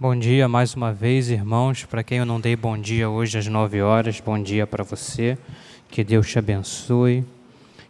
Bom 0.00 0.16
dia 0.16 0.48
mais 0.48 0.74
uma 0.74 0.94
vez, 0.94 1.28
irmãos. 1.28 1.84
Para 1.84 2.02
quem 2.02 2.16
eu 2.16 2.24
não 2.24 2.40
dei 2.40 2.56
bom 2.56 2.78
dia 2.78 3.10
hoje 3.10 3.36
às 3.36 3.46
9 3.46 3.82
horas, 3.82 4.18
bom 4.18 4.42
dia 4.42 4.66
para 4.66 4.82
você. 4.82 5.36
Que 5.90 6.02
Deus 6.02 6.26
te 6.26 6.38
abençoe. 6.38 7.22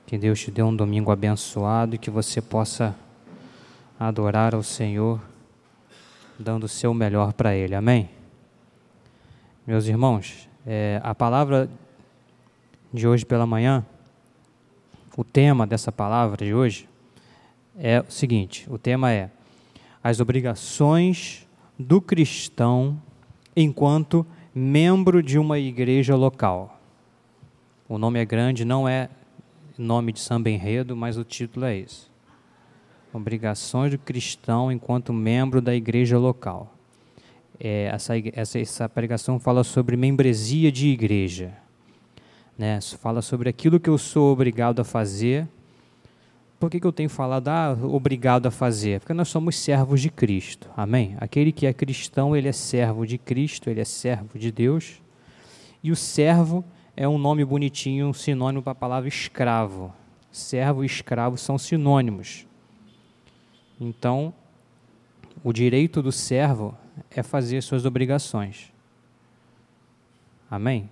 Que 0.09 0.19
Deus 0.19 0.41
te 0.41 0.51
dê 0.51 0.61
um 0.61 0.75
domingo 0.75 1.13
abençoado 1.13 1.95
e 1.95 1.99
que 1.99 2.11
você 2.11 2.43
possa 2.43 2.97
adorar 3.97 4.57
ao 4.57 4.63
Senhor 4.65 5.21
dando 6.37 6.65
o 6.65 6.69
seu 6.69 6.93
melhor 6.93 7.33
para 7.33 7.55
Ele. 7.55 7.77
Amém? 7.77 8.11
Meus 9.65 9.87
irmãos, 9.87 10.49
é, 10.67 11.01
a 11.05 11.15
palavra 11.15 11.71
de 12.93 13.07
hoje 13.07 13.25
pela 13.25 13.47
manhã, 13.47 13.87
o 15.17 15.23
tema 15.23 15.65
dessa 15.65 15.93
palavra 15.93 16.45
de 16.45 16.53
hoje 16.53 16.89
é 17.79 18.01
o 18.01 18.11
seguinte: 18.11 18.67
o 18.69 18.77
tema 18.77 19.13
é 19.13 19.31
as 20.03 20.19
obrigações 20.19 21.47
do 21.81 22.01
cristão 22.01 23.01
enquanto 23.57 24.27
membro 24.55 25.23
de 25.23 25.39
uma 25.39 25.59
igreja 25.59 26.15
local. 26.15 26.79
O 27.89 27.97
nome 27.97 28.21
é 28.21 28.25
grande, 28.25 28.65
não 28.65 28.87
é 28.87 29.09
nome 29.79 30.13
de 30.13 30.21
samba 30.21 30.51
enredo, 30.51 30.95
mas 30.95 31.17
o 31.17 31.25
título 31.25 31.65
é 31.65 31.79
esse. 31.79 32.11
Obrigações 33.13 33.91
do 33.91 33.99
cristão 33.99 34.71
enquanto 34.71 35.13
membro 35.13 35.61
da 35.61 35.75
igreja 35.75 36.19
local. 36.19 36.73
É, 37.59 37.87
essa, 37.87 38.15
essa, 38.35 38.59
essa 38.59 38.89
pregação 38.89 39.41
fala 39.41 39.65
sobre 39.65 39.97
membresia 39.97 40.71
de 40.71 40.89
igreja. 40.89 41.53
Né? 42.59 42.79
Fala 43.01 43.23
sobre 43.23 43.49
aquilo 43.49 43.81
que 43.81 43.89
eu 43.89 43.97
sou 43.97 44.33
obrigado 44.33 44.81
a 44.81 44.85
fazer 44.85 45.49
por 46.61 46.71
que, 46.71 46.79
que 46.79 46.87
eu 46.87 46.93
tenho 46.93 47.09
falado, 47.09 47.49
ah, 47.49 47.75
obrigado 47.85 48.45
a 48.45 48.51
fazer? 48.51 49.01
Porque 49.01 49.15
nós 49.15 49.29
somos 49.29 49.57
servos 49.57 49.99
de 49.99 50.11
Cristo, 50.11 50.69
amém? 50.77 51.17
Aquele 51.19 51.53
que 51.53 51.67
é 51.67 51.73
cristão, 51.73 52.37
ele 52.37 52.49
é 52.49 52.53
servo 52.53 53.07
de 53.07 53.17
Cristo, 53.17 53.71
ele 53.71 53.81
é 53.81 53.85
servo 53.85 54.39
de 54.39 54.53
Deus. 54.53 55.01
E 55.83 55.91
o 55.91 55.97
servo 55.97 56.63
é 56.95 57.09
um 57.09 57.17
nome 57.17 57.47
bonitinho, 57.47 58.09
um 58.09 58.13
sinônimo 58.13 58.63
para 58.63 58.73
a 58.73 58.75
palavra 58.75 59.09
escravo. 59.09 59.91
Servo 60.31 60.83
e 60.83 60.87
escravo 60.87 61.39
são 61.39 61.57
sinônimos. 61.57 62.47
Então, 63.81 64.35
o 65.43 65.55
direito 65.55 66.03
do 66.03 66.13
servo 66.13 66.77
é 67.11 67.23
fazer 67.23 67.63
suas 67.63 67.87
obrigações. 67.87 68.71
Amém? 70.51 70.91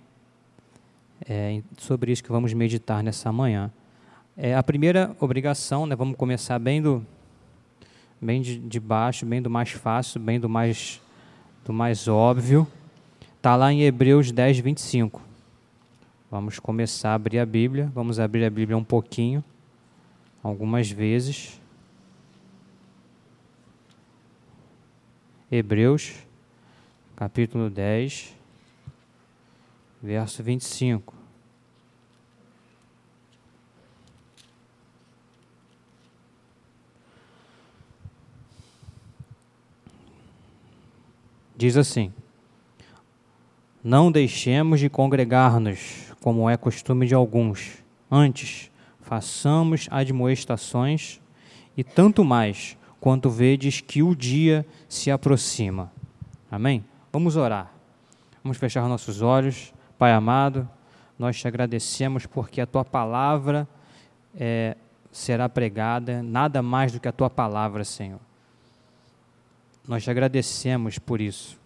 É 1.27 1.61
sobre 1.77 2.11
isso 2.11 2.23
que 2.23 2.31
vamos 2.31 2.53
meditar 2.53 3.03
nessa 3.03 3.31
manhã. 3.31 3.71
É, 4.41 4.55
a 4.55 4.63
primeira 4.63 5.13
obrigação, 5.19 5.85
né, 5.85 5.93
vamos 5.97 6.15
começar 6.15 6.57
bem 6.59 6.81
do 6.81 7.05
bem 8.21 8.41
de, 8.41 8.57
de 8.57 8.79
baixo, 8.79 9.25
bem 9.25 9.41
do 9.41 9.49
mais 9.49 9.71
fácil, 9.71 10.17
bem 10.17 10.39
do 10.39 10.47
mais 10.47 11.01
do 11.65 11.73
mais 11.73 12.07
óbvio. 12.07 12.65
Está 13.35 13.57
lá 13.57 13.73
em 13.73 13.81
Hebreus 13.81 14.31
10, 14.31 14.59
25. 14.59 15.21
Vamos 16.31 16.57
começar 16.57 17.09
a 17.11 17.15
abrir 17.15 17.39
a 17.39 17.45
Bíblia. 17.45 17.91
Vamos 17.93 18.17
abrir 18.17 18.45
a 18.45 18.49
Bíblia 18.49 18.77
um 18.77 18.83
pouquinho, 18.83 19.43
algumas 20.41 20.89
vezes. 20.89 21.59
Hebreus, 25.51 26.13
capítulo 27.13 27.69
10, 27.69 28.33
verso 30.01 30.41
25. 30.41 31.18
Diz 41.59 41.75
assim: 41.75 42.13
Não 43.83 44.09
deixemos 44.09 44.79
de 44.79 44.89
congregar-nos, 44.89 46.13
como 46.21 46.49
é 46.49 46.55
costume 46.55 47.05
de 47.05 47.13
alguns. 47.13 47.83
Antes, 48.09 48.71
façamos 49.01 49.87
admoestações, 49.91 51.19
e 51.75 51.83
tanto 51.83 52.23
mais 52.23 52.77
quanto 52.99 53.29
vedes 53.29 53.81
que 53.81 54.01
o 54.01 54.15
dia 54.15 54.65
se 54.87 55.11
aproxima. 55.11 55.91
Amém? 56.49 56.83
Vamos 57.11 57.35
orar. 57.35 57.71
Vamos 58.41 58.57
fechar 58.57 58.87
nossos 58.87 59.21
olhos. 59.21 59.73
Pai 59.97 60.13
amado, 60.13 60.67
nós 61.17 61.37
te 61.37 61.47
agradecemos 61.47 62.25
porque 62.25 62.61
a 62.61 62.65
tua 62.65 62.85
palavra 62.85 63.67
é, 64.33 64.77
será 65.11 65.49
pregada, 65.49 66.23
nada 66.23 66.61
mais 66.61 66.93
do 66.93 67.01
que 67.01 67.07
a 67.07 67.11
tua 67.11 67.29
palavra, 67.29 67.83
Senhor. 67.83 68.28
Nós 69.89 70.03
te 70.03 70.11
agradecemos 70.11 70.99
por 70.99 71.19
isso. 71.19 71.59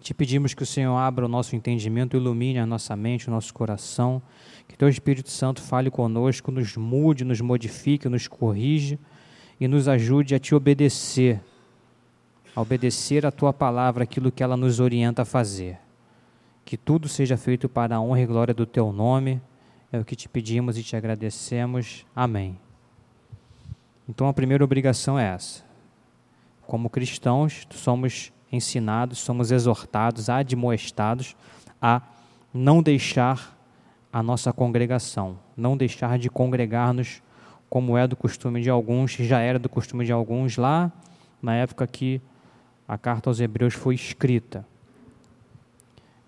Te 0.00 0.14
pedimos 0.14 0.54
que 0.54 0.62
o 0.62 0.66
Senhor 0.66 0.96
abra 0.96 1.24
o 1.24 1.28
nosso 1.28 1.56
entendimento, 1.56 2.16
ilumine 2.16 2.60
a 2.60 2.66
nossa 2.66 2.94
mente, 2.94 3.26
o 3.26 3.30
nosso 3.32 3.52
coração, 3.52 4.22
que 4.68 4.76
teu 4.76 4.88
Espírito 4.88 5.28
Santo 5.32 5.60
fale 5.60 5.90
conosco, 5.90 6.52
nos 6.52 6.76
mude, 6.76 7.24
nos 7.24 7.40
modifique, 7.40 8.08
nos 8.08 8.28
corrige 8.28 9.00
e 9.58 9.66
nos 9.66 9.88
ajude 9.88 10.36
a 10.36 10.38
te 10.38 10.54
obedecer, 10.54 11.40
a 12.54 12.60
obedecer 12.60 13.26
a 13.26 13.32
tua 13.32 13.52
palavra, 13.52 14.04
aquilo 14.04 14.30
que 14.30 14.42
ela 14.42 14.56
nos 14.56 14.78
orienta 14.78 15.22
a 15.22 15.24
fazer. 15.24 15.80
Que 16.64 16.76
tudo 16.76 17.08
seja 17.08 17.36
feito 17.36 17.68
para 17.68 17.96
a 17.96 18.00
honra 18.00 18.20
e 18.20 18.26
glória 18.26 18.54
do 18.54 18.64
teu 18.64 18.92
nome. 18.92 19.42
É 19.90 19.98
o 19.98 20.04
que 20.04 20.14
te 20.14 20.28
pedimos 20.28 20.78
e 20.78 20.84
te 20.84 20.94
agradecemos. 20.94 22.06
Amém. 22.14 22.56
Então 24.08 24.28
a 24.28 24.32
primeira 24.32 24.62
obrigação 24.62 25.18
é 25.18 25.34
essa: 25.34 25.63
como 26.66 26.90
cristãos, 26.90 27.66
somos 27.70 28.32
ensinados, 28.50 29.18
somos 29.18 29.50
exortados, 29.50 30.28
admoestados 30.28 31.36
a 31.80 32.02
não 32.52 32.82
deixar 32.82 33.58
a 34.12 34.22
nossa 34.22 34.52
congregação, 34.52 35.38
não 35.56 35.76
deixar 35.76 36.18
de 36.18 36.30
congregar-nos 36.30 37.22
como 37.68 37.98
é 37.98 38.06
do 38.06 38.16
costume 38.16 38.60
de 38.60 38.70
alguns, 38.70 39.12
já 39.12 39.40
era 39.40 39.58
do 39.58 39.68
costume 39.68 40.04
de 40.04 40.12
alguns 40.12 40.56
lá 40.56 40.92
na 41.42 41.54
época 41.56 41.86
que 41.86 42.20
a 42.86 42.96
carta 42.96 43.28
aos 43.28 43.40
Hebreus 43.40 43.74
foi 43.74 43.94
escrita. 43.94 44.64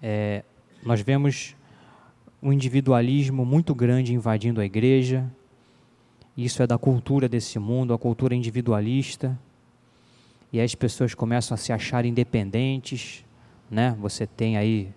É, 0.03 0.43
nós 0.83 1.01
vemos 1.01 1.55
um 2.43 2.53
individualismo 2.53 3.45
muito 3.45 3.75
grande 3.75 4.13
invadindo 4.13 4.61
a 4.61 4.65
igreja. 4.65 5.25
Isso 6.37 6.63
é 6.63 6.67
da 6.67 6.77
cultura 6.77 7.29
desse 7.29 7.59
mundo, 7.59 7.95
a 7.95 7.99
cultura 7.99 8.35
individualista 8.35 9.39
e 10.53 10.61
as 10.61 10.75
pessoas 10.75 11.15
começam 11.15 11.55
a 11.55 11.59
se 11.59 11.73
achar 11.73 12.05
independentes, 12.05 13.25
né? 13.71 13.97
Você 14.01 14.27
tem 14.27 14.57
aí 14.57 14.93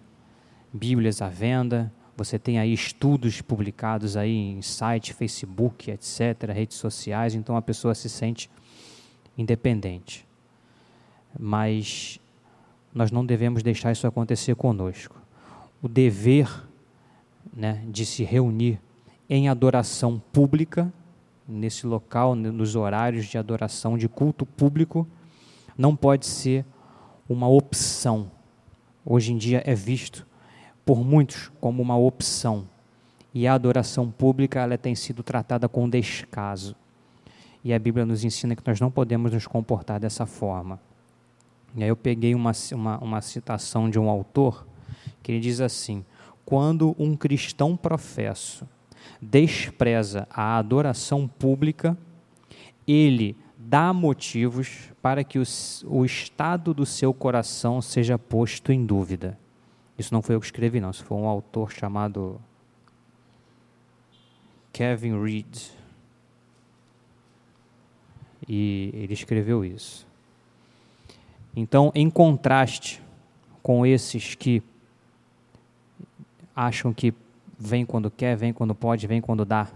Bíblias 0.71 1.21
à 1.21 1.29
venda, 1.29 1.91
você 2.15 2.37
tem 2.37 2.59
aí 2.59 2.73
estudos 2.73 3.41
publicados 3.41 4.15
aí 4.15 4.35
em 4.35 4.61
site, 4.61 5.13
Facebook, 5.13 5.89
etc., 5.89 6.51
redes 6.53 6.77
sociais, 6.77 7.33
então 7.33 7.55
a 7.55 7.61
pessoa 7.61 7.95
se 7.95 8.09
sente 8.09 8.49
independente. 9.37 10.27
Mas 11.37 12.19
nós 12.93 13.11
não 13.11 13.25
devemos 13.25 13.63
deixar 13.63 13.91
isso 13.91 14.05
acontecer 14.05 14.55
conosco. 14.55 15.15
O 15.81 15.87
dever 15.87 16.67
né, 17.53 17.83
de 17.87 18.05
se 18.05 18.23
reunir 18.23 18.79
em 19.29 19.47
adoração 19.47 20.21
pública, 20.33 20.91
nesse 21.47 21.87
local, 21.87 22.35
nos 22.35 22.75
horários 22.75 23.25
de 23.25 23.37
adoração 23.37 23.97
de 23.97 24.09
culto 24.09 24.45
público, 24.45 25.07
não 25.79 25.95
pode 25.95 26.25
ser 26.25 26.65
uma 27.29 27.47
opção. 27.47 28.29
Hoje 29.05 29.31
em 29.31 29.37
dia 29.37 29.63
é 29.65 29.73
visto 29.73 30.27
por 30.85 31.05
muitos 31.05 31.49
como 31.61 31.81
uma 31.81 31.95
opção. 31.97 32.67
E 33.33 33.47
a 33.47 33.53
adoração 33.53 34.11
pública 34.11 34.59
ela 34.59 34.77
tem 34.77 34.93
sido 34.93 35.23
tratada 35.23 35.69
com 35.69 35.89
descaso. 35.89 36.75
E 37.63 37.73
a 37.73 37.79
Bíblia 37.79 38.05
nos 38.05 38.25
ensina 38.25 38.57
que 38.57 38.67
nós 38.67 38.81
não 38.81 38.91
podemos 38.91 39.31
nos 39.31 39.47
comportar 39.47 40.01
dessa 40.01 40.25
forma. 40.25 40.81
E 41.73 41.81
aí 41.81 41.87
eu 41.87 41.95
peguei 41.95 42.35
uma, 42.35 42.51
uma, 42.73 42.97
uma 42.97 43.21
citação 43.21 43.89
de 43.89 43.97
um 43.97 44.09
autor 44.09 44.67
que 45.23 45.31
ele 45.31 45.39
diz 45.39 45.61
assim: 45.61 46.03
quando 46.43 46.93
um 46.99 47.15
cristão 47.15 47.77
professo 47.77 48.67
despreza 49.21 50.27
a 50.29 50.57
adoração 50.57 51.25
pública, 51.25 51.97
ele 52.85 53.37
dá 53.61 53.91
motivos 53.91 54.89
para 55.01 55.21
que 55.21 55.37
os, 55.37 55.83
o 55.85 56.05
estado 56.05 56.73
do 56.73 56.85
seu 56.85 57.13
coração 57.13 57.81
seja 57.81 58.17
posto 58.17 58.71
em 58.71 58.85
dúvida. 58.85 59.37
Isso 59.97 60.13
não 60.13 60.21
foi 60.21 60.35
eu 60.35 60.39
que 60.39 60.45
escrevi, 60.45 60.79
não. 60.79 60.91
Isso 60.91 61.03
foi 61.03 61.17
um 61.17 61.27
autor 61.27 61.69
chamado 61.69 62.39
Kevin 64.71 65.21
Reed. 65.21 65.57
E 68.47 68.91
ele 68.93 69.13
escreveu 69.13 69.65
isso. 69.65 70.07
Então, 71.53 71.91
em 71.93 72.09
contraste 72.09 73.01
com 73.61 73.85
esses 73.85 74.35
que 74.35 74.63
acham 76.55 76.93
que 76.93 77.13
vem 77.57 77.85
quando 77.85 78.09
quer, 78.09 78.37
vem 78.37 78.53
quando 78.53 78.73
pode, 78.73 79.05
vem 79.05 79.19
quando 79.19 79.43
dá, 79.43 79.67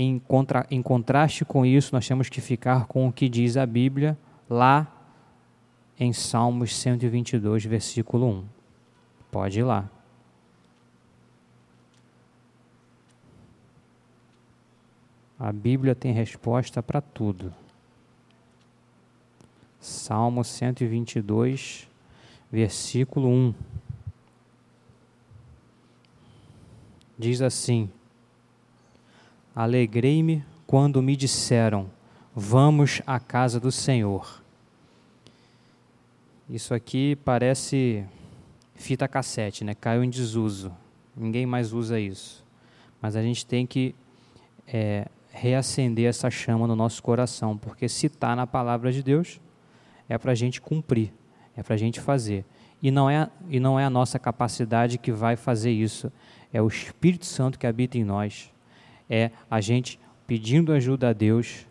em, 0.00 0.18
contra, 0.18 0.66
em 0.70 0.80
contraste 0.80 1.44
com 1.44 1.66
isso, 1.66 1.94
nós 1.94 2.08
temos 2.08 2.30
que 2.30 2.40
ficar 2.40 2.86
com 2.86 3.06
o 3.06 3.12
que 3.12 3.28
diz 3.28 3.58
a 3.58 3.66
Bíblia 3.66 4.16
lá 4.48 4.90
em 5.98 6.10
Salmos 6.10 6.74
122, 6.74 7.66
versículo 7.66 8.26
1. 8.26 8.44
Pode 9.30 9.60
ir 9.60 9.62
lá. 9.62 9.90
A 15.38 15.52
Bíblia 15.52 15.94
tem 15.94 16.12
resposta 16.12 16.82
para 16.82 17.02
tudo. 17.02 17.52
Salmo 19.78 20.42
122, 20.42 21.86
versículo 22.50 23.28
1. 23.28 23.54
Diz 27.18 27.42
assim: 27.42 27.90
Alegrei-me 29.62 30.42
quando 30.66 31.02
me 31.02 31.14
disseram: 31.14 31.90
Vamos 32.34 33.02
à 33.06 33.20
casa 33.20 33.60
do 33.60 33.70
Senhor. 33.70 34.42
Isso 36.48 36.72
aqui 36.72 37.14
parece 37.16 38.06
fita 38.74 39.06
cassete, 39.06 39.62
né? 39.62 39.74
Caiu 39.74 40.02
em 40.02 40.08
desuso. 40.08 40.72
Ninguém 41.14 41.44
mais 41.44 41.74
usa 41.74 42.00
isso. 42.00 42.42
Mas 43.02 43.14
a 43.14 43.22
gente 43.22 43.44
tem 43.44 43.66
que 43.66 43.94
é, 44.66 45.06
reacender 45.30 46.08
essa 46.08 46.30
chama 46.30 46.66
no 46.66 46.74
nosso 46.74 47.02
coração, 47.02 47.54
porque 47.54 47.86
se 47.86 48.06
está 48.06 48.34
na 48.34 48.46
palavra 48.46 48.90
de 48.90 49.02
Deus, 49.02 49.42
é 50.08 50.16
para 50.16 50.32
a 50.32 50.34
gente 50.34 50.58
cumprir, 50.58 51.12
é 51.54 51.62
para 51.62 51.74
a 51.74 51.78
gente 51.78 52.00
fazer. 52.00 52.46
E 52.82 52.90
não, 52.90 53.10
é, 53.10 53.28
e 53.50 53.60
não 53.60 53.78
é 53.78 53.84
a 53.84 53.90
nossa 53.90 54.18
capacidade 54.18 54.96
que 54.96 55.12
vai 55.12 55.36
fazer 55.36 55.70
isso, 55.70 56.10
é 56.50 56.62
o 56.62 56.66
Espírito 56.66 57.26
Santo 57.26 57.58
que 57.58 57.66
habita 57.66 57.98
em 57.98 58.04
nós, 58.04 58.49
é 59.10 59.30
a 59.50 59.60
gente 59.60 59.98
pedindo 60.26 60.72
ajuda 60.72 61.10
a 61.10 61.12
Deus, 61.12 61.66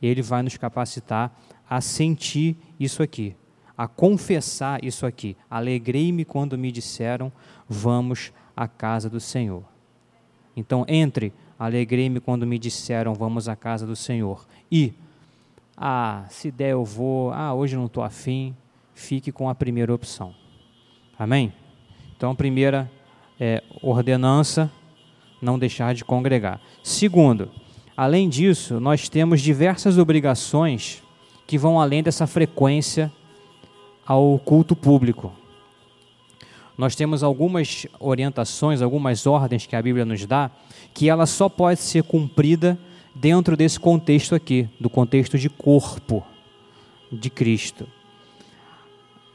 ele 0.00 0.22
vai 0.22 0.42
nos 0.42 0.56
capacitar 0.56 1.34
a 1.68 1.80
sentir 1.80 2.56
isso 2.78 3.02
aqui, 3.02 3.34
a 3.76 3.88
confessar 3.88 4.84
isso 4.84 5.06
aqui. 5.06 5.36
Alegrei-me 5.50 6.24
quando 6.24 6.56
me 6.58 6.70
disseram: 6.70 7.32
Vamos 7.66 8.32
à 8.54 8.68
casa 8.68 9.08
do 9.08 9.18
Senhor. 9.18 9.64
Então, 10.54 10.84
entre 10.86 11.32
Alegrei-me 11.58 12.20
quando 12.20 12.46
me 12.46 12.58
disseram, 12.58 13.14
vamos 13.14 13.48
à 13.48 13.54
casa 13.54 13.86
do 13.86 13.94
Senhor. 13.94 14.44
E, 14.70 14.92
ah, 15.76 16.24
se 16.28 16.50
der 16.50 16.72
eu 16.72 16.84
vou, 16.84 17.32
ah, 17.32 17.54
hoje 17.54 17.76
não 17.76 17.86
estou 17.86 18.02
afim, 18.02 18.54
fique 18.92 19.30
com 19.30 19.48
a 19.48 19.54
primeira 19.54 19.94
opção. 19.94 20.34
Amém? 21.18 21.52
Então, 22.16 22.32
a 22.32 22.34
primeira 22.34 22.90
é 23.38 23.62
ordenança, 23.80 24.70
não 25.44 25.58
deixar 25.58 25.94
de 25.94 26.04
congregar. 26.04 26.60
Segundo, 26.82 27.50
além 27.96 28.28
disso, 28.28 28.80
nós 28.80 29.08
temos 29.08 29.40
diversas 29.40 29.98
obrigações 29.98 31.02
que 31.46 31.58
vão 31.58 31.80
além 31.80 32.02
dessa 32.02 32.26
frequência 32.26 33.12
ao 34.06 34.38
culto 34.38 34.74
público. 34.74 35.32
Nós 36.76 36.96
temos 36.96 37.22
algumas 37.22 37.86
orientações, 38.00 38.82
algumas 38.82 39.26
ordens 39.26 39.66
que 39.66 39.76
a 39.76 39.82
Bíblia 39.82 40.04
nos 40.04 40.26
dá 40.26 40.50
que 40.92 41.08
ela 41.08 41.26
só 41.26 41.48
pode 41.48 41.80
ser 41.80 42.02
cumprida 42.04 42.78
dentro 43.14 43.56
desse 43.56 43.78
contexto 43.78 44.34
aqui, 44.34 44.68
do 44.80 44.88
contexto 44.88 45.38
de 45.38 45.48
corpo 45.48 46.24
de 47.12 47.30
Cristo. 47.30 47.86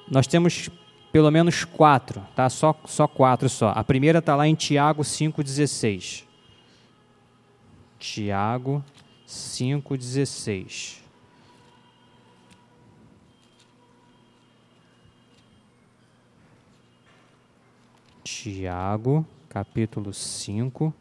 Nós 0.09 0.25
temos 0.25 0.69
pelo 1.11 1.31
menos 1.31 1.65
quatro, 1.65 2.21
tá? 2.35 2.49
Só, 2.49 2.75
só 2.85 3.07
quatro 3.07 3.49
só. 3.49 3.69
A 3.69 3.83
primeira 3.83 4.19
está 4.19 4.35
lá 4.35 4.47
em 4.47 4.55
Tiago 4.55 5.01
5,16. 5.01 6.23
Tiago 7.97 8.83
5,16. 9.27 10.99
Tiago, 18.23 19.25
capítulo 19.49 20.13
5, 20.13 20.93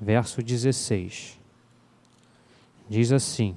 verso 0.00 0.42
16. 0.42 1.38
Diz 2.88 3.12
assim: 3.12 3.56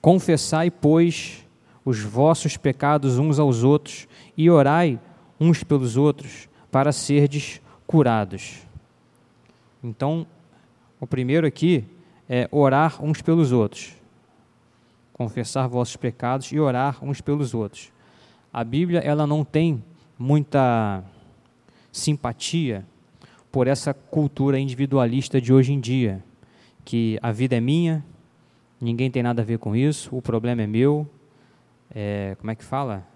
Confessai, 0.00 0.70
pois, 0.70 1.41
os 1.84 2.00
vossos 2.00 2.56
pecados 2.56 3.18
uns 3.18 3.38
aos 3.38 3.64
outros 3.64 4.06
e 4.36 4.48
orai 4.48 4.98
uns 5.40 5.64
pelos 5.64 5.96
outros 5.96 6.48
para 6.70 6.92
serdes 6.92 7.60
curados. 7.86 8.62
Então, 9.82 10.26
o 11.00 11.06
primeiro 11.06 11.46
aqui 11.46 11.84
é 12.28 12.48
orar 12.50 13.04
uns 13.04 13.20
pelos 13.20 13.52
outros. 13.52 13.94
Confessar 15.12 15.66
vossos 15.66 15.96
pecados 15.96 16.52
e 16.52 16.58
orar 16.58 17.04
uns 17.04 17.20
pelos 17.20 17.52
outros. 17.52 17.92
A 18.52 18.62
Bíblia 18.62 19.00
ela 19.00 19.26
não 19.26 19.44
tem 19.44 19.82
muita 20.18 21.02
simpatia 21.90 22.86
por 23.50 23.66
essa 23.66 23.92
cultura 23.92 24.58
individualista 24.58 25.40
de 25.40 25.52
hoje 25.52 25.72
em 25.72 25.80
dia, 25.80 26.24
que 26.84 27.18
a 27.20 27.30
vida 27.30 27.56
é 27.56 27.60
minha, 27.60 28.04
ninguém 28.80 29.10
tem 29.10 29.22
nada 29.22 29.42
a 29.42 29.44
ver 29.44 29.58
com 29.58 29.76
isso, 29.76 30.16
o 30.16 30.22
problema 30.22 30.62
é 30.62 30.66
meu. 30.66 31.06
É, 31.94 32.36
como 32.38 32.50
é 32.50 32.54
que 32.54 32.64
fala? 32.64 33.06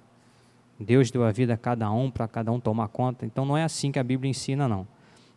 Deus 0.78 1.10
deu 1.10 1.24
a 1.24 1.32
vida 1.32 1.54
a 1.54 1.56
cada 1.56 1.90
um 1.90 2.10
para 2.10 2.28
cada 2.28 2.52
um 2.52 2.60
tomar 2.60 2.88
conta. 2.88 3.24
Então 3.24 3.44
não 3.44 3.56
é 3.56 3.64
assim 3.64 3.90
que 3.90 3.98
a 3.98 4.04
Bíblia 4.04 4.30
ensina, 4.30 4.68
não. 4.68 4.86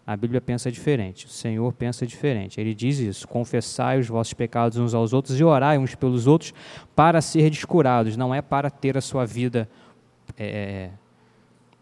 A 0.06 0.18
Bíblia 0.18 0.42
pensa 0.42 0.72
diferente, 0.72 1.28
o 1.28 1.30
Senhor 1.30 1.72
pensa 1.74 2.06
diferente. 2.06 2.60
Ele 2.60 2.74
diz 2.74 2.98
isso: 3.00 3.28
confessai 3.28 4.00
os 4.00 4.08
vossos 4.08 4.34
pecados 4.34 4.78
uns 4.78 4.94
aos 4.94 5.14
outros 5.14 5.40
e 5.40 5.44
orai 5.44 5.78
uns 5.78 5.96
pelos 5.96 6.28
outros 6.28 6.54
para 6.96 7.22
ser 7.22 7.50
descurados. 7.50 8.18
Não 8.18 8.34
é 8.34 8.42
para 8.42 8.70
ter 8.70 8.98
a 8.98 9.02
sua 9.02 9.26
vida 9.26 9.70
é, 10.38 10.90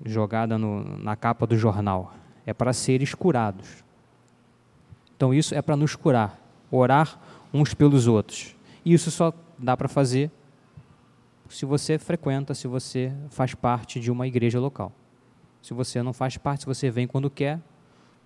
jogada 0.06 0.58
no, 0.58 0.98
na 0.98 1.16
capa 1.16 1.48
do 1.48 1.58
jornal 1.58 2.14
é 2.48 2.54
para 2.54 2.72
seres 2.72 3.14
curados. 3.14 3.84
Então 5.16 5.34
isso 5.34 5.54
é 5.54 5.62
para 5.62 5.76
nos 5.76 5.96
curar, 5.96 6.40
orar 6.72 7.20
uns 7.54 7.74
pelos 7.74 8.08
outros. 8.08 8.56
Isso 8.86 9.12
só 9.12 9.34
dá 9.60 9.76
para 9.76 9.90
fazer 9.90 10.32
se 11.50 11.66
você 11.66 11.98
frequenta, 11.98 12.54
se 12.54 12.68
você 12.68 13.12
faz 13.30 13.54
parte 13.54 14.00
de 14.00 14.12
uma 14.12 14.28
igreja 14.28 14.60
local. 14.60 14.92
Se 15.62 15.74
você 15.74 16.02
não 16.02 16.14
faz 16.14 16.38
parte, 16.38 16.62
se 16.62 16.66
você 16.66 16.90
vem 16.90 17.08
quando 17.08 17.30
quer, 17.30 17.60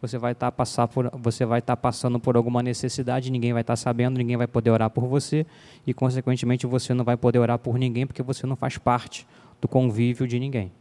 você 0.02 0.18
vai 0.18 0.32
estar 0.32 0.48
tá 0.48 0.52
passar 0.52 0.88
por, 0.88 1.10
você 1.14 1.46
vai 1.46 1.60
estar 1.60 1.76
tá 1.76 1.82
passando 1.82 2.20
por 2.20 2.36
alguma 2.36 2.64
necessidade, 2.64 3.32
ninguém 3.32 3.54
vai 3.54 3.62
estar 3.62 3.74
tá 3.74 3.78
sabendo, 3.78 4.18
ninguém 4.18 4.36
vai 4.36 4.48
poder 4.48 4.72
orar 4.72 4.90
por 4.90 5.06
você 5.06 5.46
e 5.86 5.94
consequentemente 5.94 6.66
você 6.66 6.94
não 6.94 7.06
vai 7.06 7.16
poder 7.16 7.40
orar 7.40 7.60
por 7.60 7.78
ninguém 7.78 8.08
porque 8.08 8.24
você 8.24 8.48
não 8.48 8.56
faz 8.56 8.78
parte 8.78 9.28
do 9.62 9.68
convívio 9.68 10.28
de 10.28 10.40
ninguém. 10.40 10.72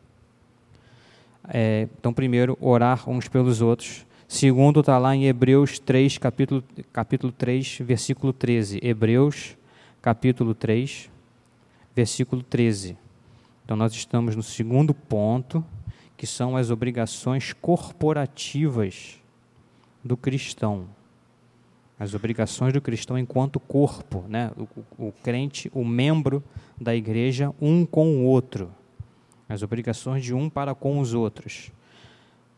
É, 1.49 1.89
então, 1.99 2.13
primeiro, 2.13 2.57
orar 2.61 3.09
uns 3.09 3.29
pelos 3.29 3.61
outros. 3.61 4.07
Segundo, 4.27 4.81
está 4.81 4.97
lá 4.97 5.15
em 5.15 5.27
Hebreus 5.27 5.79
3, 5.79 6.17
capítulo, 6.17 6.63
capítulo 6.93 7.33
3, 7.33 7.81
versículo 7.81 8.33
13. 8.33 8.79
Hebreus, 8.83 9.57
capítulo 10.01 10.55
3, 10.55 11.11
versículo 11.95 12.43
13. 12.43 12.97
Então, 13.65 13.77
nós 13.77 13.93
estamos 13.93 14.35
no 14.35 14.43
segundo 14.43 14.93
ponto, 14.93 15.65
que 16.17 16.27
são 16.27 16.57
as 16.57 16.71
obrigações 16.71 17.53
corporativas 17.53 19.17
do 20.03 20.17
cristão. 20.17 20.87
As 21.99 22.15
obrigações 22.15 22.73
do 22.73 22.81
cristão 22.81 23.19
enquanto 23.19 23.61
corpo, 23.61 24.25
né? 24.29 24.51
o, 24.57 25.07
o, 25.09 25.13
crente, 25.23 25.71
o 25.75 25.85
membro 25.85 26.43
da 26.81 26.95
igreja, 26.95 27.55
um 27.61 27.85
com 27.85 28.17
o 28.17 28.25
outro 28.25 28.71
as 29.51 29.65
obrigações 29.65 30.23
de 30.23 30.33
um 30.33 30.49
para 30.49 30.77
com 30.77 31.01
os 31.01 31.13
outros. 31.13 31.73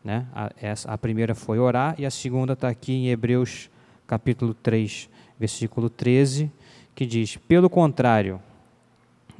Né? 0.03 0.27
A, 0.31 0.51
essa, 0.61 0.91
a 0.91 0.97
primeira 0.97 1.33
foi 1.33 1.57
orar, 1.57 1.95
e 1.97 2.05
a 2.05 2.11
segunda 2.11 2.53
está 2.53 2.69
aqui 2.69 2.93
em 2.93 3.07
Hebreus 3.09 3.69
capítulo 4.05 4.53
3, 4.53 5.09
versículo 5.39 5.89
13, 5.89 6.51
que 6.93 7.07
diz: 7.07 7.35
Pelo 7.35 7.67
contrário, 7.67 8.39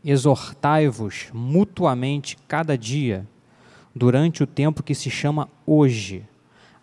exortai-vos 0.03 1.29
mutuamente 1.33 2.37
cada 2.47 2.77
dia, 2.77 3.27
durante 3.95 4.43
o 4.43 4.47
tempo 4.47 4.83
que 4.83 4.95
se 4.95 5.09
chama 5.09 5.47
hoje, 5.65 6.25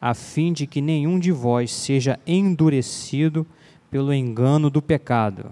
a 0.01 0.15
fim 0.15 0.53
de 0.53 0.67
que 0.67 0.81
nenhum 0.81 1.19
de 1.19 1.31
vós 1.31 1.73
seja 1.73 2.19
endurecido 2.27 3.47
pelo 3.91 4.15
engano 4.15 4.71
do 4.71 4.81
pecado. 4.81 5.51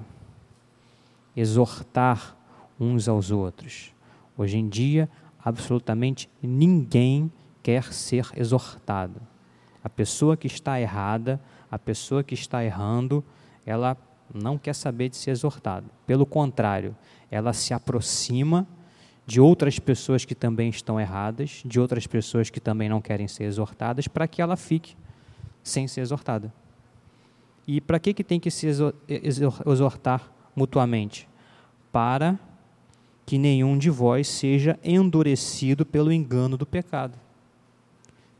Exortar 1.36 2.36
uns 2.80 3.08
aos 3.08 3.30
outros. 3.30 3.92
Hoje 4.36 4.56
em 4.56 4.68
dia, 4.68 5.08
absolutamente 5.44 6.30
ninguém 6.40 7.30
quer 7.62 7.92
ser 7.92 8.28
exortado. 8.36 9.20
A 9.82 9.88
pessoa 9.88 10.36
que 10.36 10.46
está 10.46 10.80
errada, 10.80 11.40
a 11.70 11.78
pessoa 11.78 12.22
que 12.22 12.34
está 12.34 12.64
errando, 12.64 13.22
ela 13.66 13.96
não 14.32 14.56
quer 14.56 14.74
saber 14.74 15.08
de 15.08 15.16
ser 15.16 15.32
exortada. 15.32 15.86
Pelo 16.06 16.24
contrário, 16.24 16.96
ela 17.30 17.52
se 17.52 17.74
aproxima 17.74 18.66
de 19.26 19.40
outras 19.40 19.78
pessoas 19.78 20.24
que 20.24 20.34
também 20.34 20.70
estão 20.70 20.98
erradas, 20.98 21.62
de 21.64 21.78
outras 21.78 22.06
pessoas 22.06 22.48
que 22.48 22.60
também 22.60 22.88
não 22.88 23.00
querem 23.00 23.28
ser 23.28 23.44
exortadas, 23.44 24.08
para 24.08 24.26
que 24.26 24.40
ela 24.40 24.56
fique 24.56 24.96
sem 25.62 25.86
ser 25.86 26.00
exortada. 26.00 26.52
E 27.66 27.80
para 27.80 27.98
que, 27.98 28.14
que 28.14 28.24
tem 28.24 28.40
que 28.40 28.50
se 28.50 28.66
exortar 29.66 30.32
mutuamente? 30.56 31.28
Para 31.92 32.38
que 33.26 33.36
nenhum 33.36 33.76
de 33.76 33.90
vós 33.90 34.26
seja 34.26 34.78
endurecido 34.82 35.84
pelo 35.84 36.10
engano 36.10 36.56
do 36.56 36.64
pecado. 36.64 37.18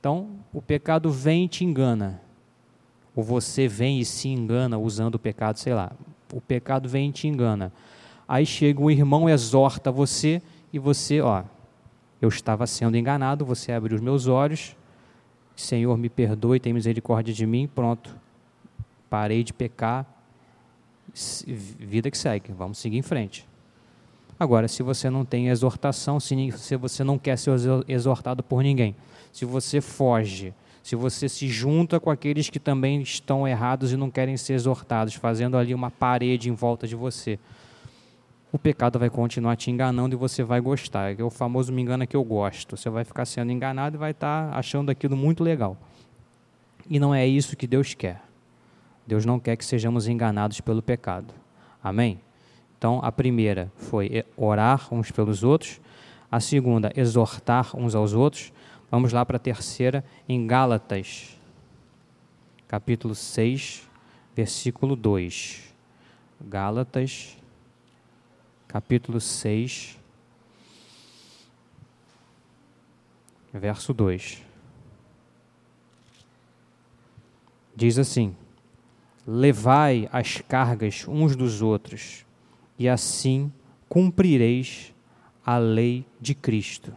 Então, 0.01 0.31
o 0.51 0.63
pecado 0.63 1.11
vem 1.11 1.45
e 1.45 1.49
te 1.49 1.63
engana. 1.63 2.23
Ou 3.15 3.23
você 3.23 3.69
vem 3.69 4.01
e 4.01 4.05
se 4.07 4.29
engana 4.29 4.79
usando 4.79 5.17
o 5.17 5.19
pecado, 5.19 5.59
sei 5.59 5.75
lá. 5.75 5.93
O 6.33 6.41
pecado 6.41 6.89
vem 6.89 7.11
e 7.11 7.13
te 7.13 7.29
engana. 7.29 7.71
Aí 8.29 8.45
chega 8.45 8.81
um 8.83 8.91
irmão, 8.91 9.27
exorta 9.27 9.91
você 9.91 10.43
e 10.71 10.79
você, 10.79 11.23
ó, 11.23 11.43
eu 12.21 12.29
estava 12.29 12.67
sendo 12.67 12.97
enganado, 12.97 13.43
você 13.45 13.73
abriu 13.73 13.97
os 13.97 14.03
meus 14.03 14.27
olhos, 14.27 14.77
Senhor, 15.57 15.97
me 15.97 16.11
perdoe, 16.11 16.61
tem 16.61 16.73
misericórdia 16.73 17.33
de 17.33 17.47
mim, 17.47 17.67
pronto. 17.67 18.15
Parei 19.09 19.43
de 19.43 19.53
pecar, 19.53 20.07
vida 21.79 22.11
que 22.11 22.19
segue, 22.19 22.53
vamos 22.53 22.79
seguir 22.79 22.99
em 22.99 23.03
frente. 23.03 23.49
Agora, 24.39 24.69
se 24.69 24.83
você 24.83 25.11
não 25.11 25.25
tem 25.25 25.49
exortação, 25.49 26.21
se 26.21 26.77
você 26.77 27.03
não 27.03 27.19
quer 27.19 27.37
ser 27.39 27.51
exortado 27.89 28.43
por 28.43 28.63
ninguém, 28.63 28.95
se 29.33 29.45
você 29.45 29.81
foge, 29.81 30.55
se 30.83 30.95
você 30.95 31.29
se 31.29 31.49
junta 31.49 31.99
com 31.99 32.11
aqueles 32.11 32.49
que 32.49 32.61
também 32.61 33.01
estão 33.03 33.49
errados 33.49 33.91
e 33.91 33.97
não 33.97 34.11
querem 34.11 34.37
ser 34.37 34.53
exortados, 34.53 35.15
fazendo 35.15 35.57
ali 35.57 35.75
uma 35.75 35.91
parede 35.91 36.51
em 36.51 36.55
volta 36.55 36.87
de 36.87 36.95
você, 36.95 37.39
o 38.51 38.59
pecado 38.59 38.99
vai 38.99 39.11
continuar 39.11 39.57
te 39.57 39.71
enganando 39.71 40.15
e 40.15 40.19
você 40.19 40.43
vai 40.43 40.61
gostar. 40.61 41.19
É 41.19 41.23
o 41.23 41.31
famoso 41.31 41.73
me 41.73 41.83
engana 41.83 42.07
que 42.07 42.17
eu 42.17 42.25
gosto. 42.25 42.77
Você 42.77 42.89
vai 42.89 43.05
ficar 43.05 43.27
sendo 43.27 43.53
enganado 43.53 43.97
e 43.97 43.99
vai 43.99 44.13
estar 44.13 44.51
achando 44.55 44.91
aquilo 44.91 45.17
muito 45.17 45.45
legal. 45.45 45.77
E 46.89 46.99
não 46.99 47.15
é 47.15 47.27
isso 47.27 47.57
que 47.57 47.67
Deus 47.67 47.93
quer. 47.93 48.23
Deus 49.07 49.27
não 49.27 49.39
quer 49.39 49.57
que 49.57 49.65
sejamos 49.65 50.09
enganados 50.09 50.61
pelo 50.61 50.81
pecado. 50.81 51.35
Amém? 51.83 52.21
Então, 52.79 53.01
a 53.03 53.13
primeira 53.13 53.71
foi 53.77 54.25
orar 54.37 54.93
uns 54.93 55.11
pelos 55.11 55.43
outros. 55.43 55.81
A 56.31 56.41
segunda, 56.41 56.91
exortar 56.97 57.77
uns 57.77 57.95
aos 57.95 58.15
outros. 58.15 58.53
Vamos 58.91 59.13
lá 59.13 59.25
para 59.27 59.37
a 59.37 59.41
terceira, 59.41 60.03
em 60.27 60.47
Gálatas, 60.47 61.39
capítulo 62.67 63.15
6, 63.15 63.87
versículo 64.35 64.97
2. 64.97 65.75
Gálatas 66.41 67.37
capítulo 68.69 69.19
6, 69.19 69.99
verso 73.53 73.95
2. 73.95 74.45
Diz 77.75 77.99
assim: 77.99 78.37
Levai 79.27 80.09
as 80.13 80.43
cargas 80.43 81.07
uns 81.09 81.35
dos 81.35 81.63
outros, 81.63 82.27
e 82.79 82.87
assim 82.89 83.51
cumprireis 83.89 84.95
a 85.45 85.57
lei 85.57 86.05
de 86.21 86.35
Cristo. 86.35 86.95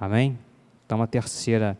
Amém? 0.00 0.38
Então, 0.86 1.02
a 1.02 1.06
terceira 1.06 1.78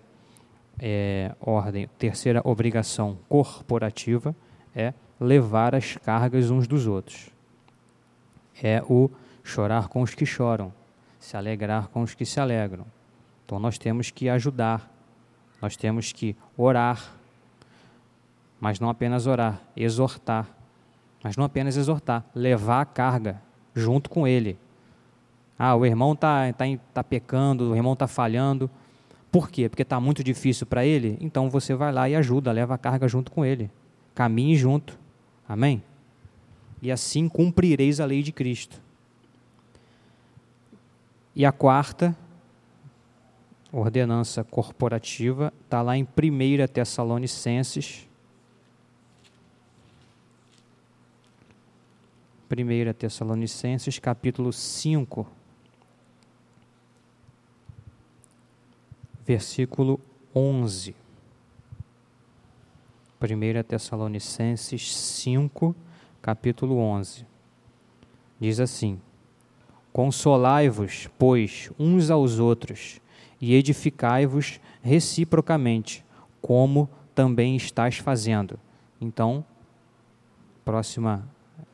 é, 0.78 1.34
ordem, 1.40 1.88
terceira 1.98 2.42
obrigação 2.44 3.18
corporativa 3.28 4.36
é 4.74 4.92
levar 5.18 5.74
as 5.74 5.96
cargas 5.96 6.50
uns 6.50 6.66
dos 6.66 6.86
outros 6.86 7.35
é 8.62 8.82
o 8.88 9.10
chorar 9.42 9.88
com 9.88 10.02
os 10.02 10.14
que 10.14 10.26
choram, 10.26 10.72
se 11.18 11.36
alegrar 11.36 11.88
com 11.88 12.02
os 12.02 12.14
que 12.14 12.24
se 12.24 12.40
alegram. 12.40 12.84
Então 13.44 13.58
nós 13.58 13.78
temos 13.78 14.10
que 14.10 14.28
ajudar, 14.28 14.90
nós 15.60 15.76
temos 15.76 16.12
que 16.12 16.36
orar, 16.56 17.12
mas 18.60 18.80
não 18.80 18.88
apenas 18.88 19.26
orar, 19.26 19.60
exortar, 19.76 20.46
mas 21.22 21.36
não 21.36 21.44
apenas 21.44 21.76
exortar, 21.76 22.24
levar 22.34 22.80
a 22.80 22.84
carga 22.84 23.40
junto 23.74 24.10
com 24.10 24.26
ele. 24.26 24.58
Ah, 25.58 25.74
o 25.74 25.86
irmão 25.86 26.12
está 26.12 26.52
tá, 26.52 26.64
tá 26.92 27.04
pecando, 27.04 27.70
o 27.70 27.76
irmão 27.76 27.94
está 27.94 28.06
falhando. 28.06 28.70
Por 29.30 29.50
quê? 29.50 29.68
Porque 29.68 29.82
está 29.82 29.98
muito 30.00 30.22
difícil 30.22 30.66
para 30.66 30.84
ele? 30.84 31.16
Então 31.20 31.48
você 31.48 31.74
vai 31.74 31.92
lá 31.92 32.08
e 32.08 32.16
ajuda, 32.16 32.52
leva 32.52 32.74
a 32.74 32.78
carga 32.78 33.08
junto 33.08 33.30
com 33.30 33.44
ele. 33.44 33.70
Caminhe 34.14 34.56
junto. 34.56 34.98
Amém? 35.48 35.82
E 36.80 36.92
assim 36.92 37.28
cumprireis 37.28 38.00
a 38.00 38.04
lei 38.04 38.22
de 38.22 38.32
Cristo. 38.32 38.80
E 41.34 41.44
a 41.44 41.52
quarta 41.52 42.16
ordenança 43.72 44.42
corporativa 44.42 45.52
está 45.64 45.82
lá 45.82 45.96
em 45.96 46.02
1 46.02 46.66
Tessalonicenses. 46.72 48.06
1 52.48 52.92
Tessalonicenses, 52.94 53.98
capítulo 53.98 54.52
5, 54.52 55.26
versículo 59.26 60.00
11. 60.34 60.94
1 63.20 63.62
Tessalonicenses 63.64 64.94
5, 64.94 65.74
capítulo 66.26 66.76
11. 66.78 67.24
Diz 68.40 68.58
assim: 68.58 69.00
Consolai-vos, 69.92 71.08
pois, 71.16 71.70
uns 71.78 72.10
aos 72.10 72.40
outros, 72.40 73.00
e 73.40 73.54
edificai-vos 73.54 74.60
reciprocamente, 74.82 76.04
como 76.42 76.90
também 77.14 77.54
estás 77.54 77.98
fazendo. 77.98 78.58
Então, 79.00 79.44
próxima 80.64 81.24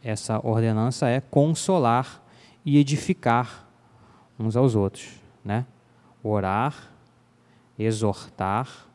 essa 0.04 0.38
ordenança 0.46 1.08
é 1.08 1.18
consolar 1.18 2.22
e 2.62 2.76
edificar 2.76 3.66
uns 4.38 4.54
aos 4.54 4.74
outros, 4.74 5.18
né? 5.42 5.64
Orar, 6.22 6.90
exortar, 7.78 8.86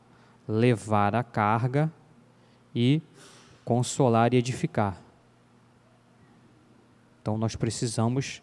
levar 0.47 1.15
a 1.15 1.23
carga 1.23 1.91
e 2.75 3.01
consolar 3.65 4.35
e 4.35 4.37
edificar. 4.37 5.06
Então 7.27 7.37
nós 7.37 7.57
precisamos, 7.57 8.41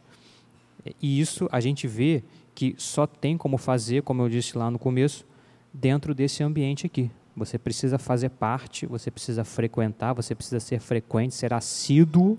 e 1.00 1.18
isso 1.18 1.48
a 1.50 1.58
gente 1.58 1.88
vê 1.88 2.22
que 2.54 2.74
só 2.76 3.06
tem 3.06 3.34
como 3.34 3.56
fazer, 3.56 4.02
como 4.02 4.20
eu 4.20 4.28
disse 4.28 4.58
lá 4.58 4.70
no 4.70 4.78
começo, 4.78 5.26
dentro 5.72 6.14
desse 6.14 6.42
ambiente 6.42 6.84
aqui. 6.84 7.10
Você 7.34 7.58
precisa 7.58 7.96
fazer 7.96 8.28
parte, 8.28 8.84
você 8.84 9.10
precisa 9.10 9.42
frequentar, 9.42 10.12
você 10.12 10.34
precisa 10.34 10.60
ser 10.60 10.80
frequente, 10.80 11.34
ser 11.34 11.54
assíduo, 11.54 12.38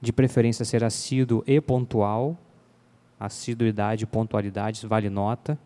de 0.00 0.12
preferência 0.12 0.64
ser 0.64 0.82
assíduo 0.82 1.44
e 1.46 1.60
pontual. 1.60 2.36
Assiduidade 3.20 4.02
e 4.02 4.06
pontualidade 4.08 4.84
vale 4.88 5.08
nota. 5.08 5.56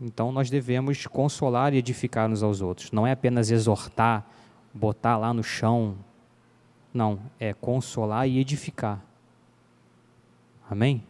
Então 0.00 0.32
nós 0.32 0.48
devemos 0.48 1.06
consolar 1.06 1.74
e 1.74 1.76
edificar 1.76 2.30
uns 2.30 2.42
aos 2.42 2.62
outros. 2.62 2.90
Não 2.92 3.06
é 3.06 3.12
apenas 3.12 3.50
exortar, 3.50 4.26
botar 4.72 5.18
lá 5.18 5.34
no 5.34 5.42
chão 5.44 5.94
não, 6.92 7.18
é 7.38 7.52
consolar 7.52 8.28
e 8.28 8.38
edificar. 8.38 9.02
Amém? 10.70 11.02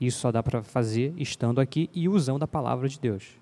Isso 0.00 0.20
só 0.20 0.30
dá 0.30 0.42
para 0.42 0.62
fazer 0.62 1.12
estando 1.16 1.60
aqui 1.60 1.90
e 1.92 2.08
usando 2.08 2.42
a 2.42 2.48
palavra 2.48 2.88
de 2.88 2.98
Deus. 2.98 3.36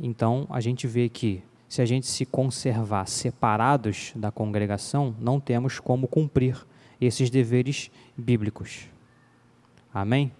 Então, 0.00 0.46
a 0.50 0.60
gente 0.60 0.86
vê 0.86 1.08
que 1.08 1.42
se 1.68 1.80
a 1.80 1.86
gente 1.86 2.06
se 2.06 2.24
conservar 2.24 3.06
separados 3.06 4.12
da 4.16 4.30
congregação, 4.30 5.14
não 5.18 5.40
temos 5.40 5.80
como 5.80 6.06
cumprir 6.06 6.64
esses 7.00 7.30
deveres 7.30 7.90
bíblicos. 8.16 8.88
Amém? 9.92 10.32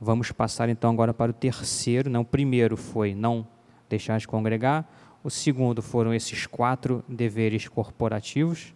Vamos 0.00 0.32
passar 0.32 0.68
então 0.68 0.90
agora 0.90 1.14
para 1.14 1.30
o 1.30 1.34
terceiro. 1.34 2.10
Não, 2.10 2.22
o 2.22 2.24
primeiro 2.24 2.76
foi 2.76 3.14
não 3.14 3.46
deixar 3.88 4.18
de 4.18 4.26
congregar. 4.26 4.84
O 5.24 5.30
segundo 5.30 5.80
foram 5.80 6.12
esses 6.12 6.46
quatro 6.46 7.04
deveres 7.08 7.68
corporativos. 7.68 8.74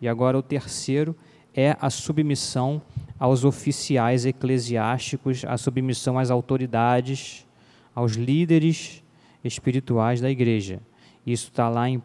E 0.00 0.06
agora 0.06 0.36
o 0.36 0.42
terceiro 0.42 1.16
é 1.54 1.76
a 1.80 1.88
submissão 1.88 2.82
aos 3.18 3.44
oficiais 3.44 4.26
eclesiásticos, 4.26 5.44
a 5.44 5.56
submissão 5.56 6.18
às 6.18 6.30
autoridades, 6.30 7.46
aos 7.94 8.12
líderes 8.12 9.02
espirituais 9.42 10.20
da 10.20 10.30
igreja. 10.30 10.80
Isso 11.26 11.48
está 11.48 11.68
lá 11.68 11.88
em 11.88 12.02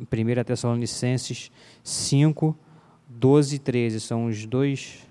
1 0.00 0.44
Tessalonicenses 0.44 1.52
5, 1.84 2.56
12 3.06 3.56
e 3.56 3.58
13. 3.58 4.00
São 4.00 4.26
os 4.26 4.46
dois 4.46 5.06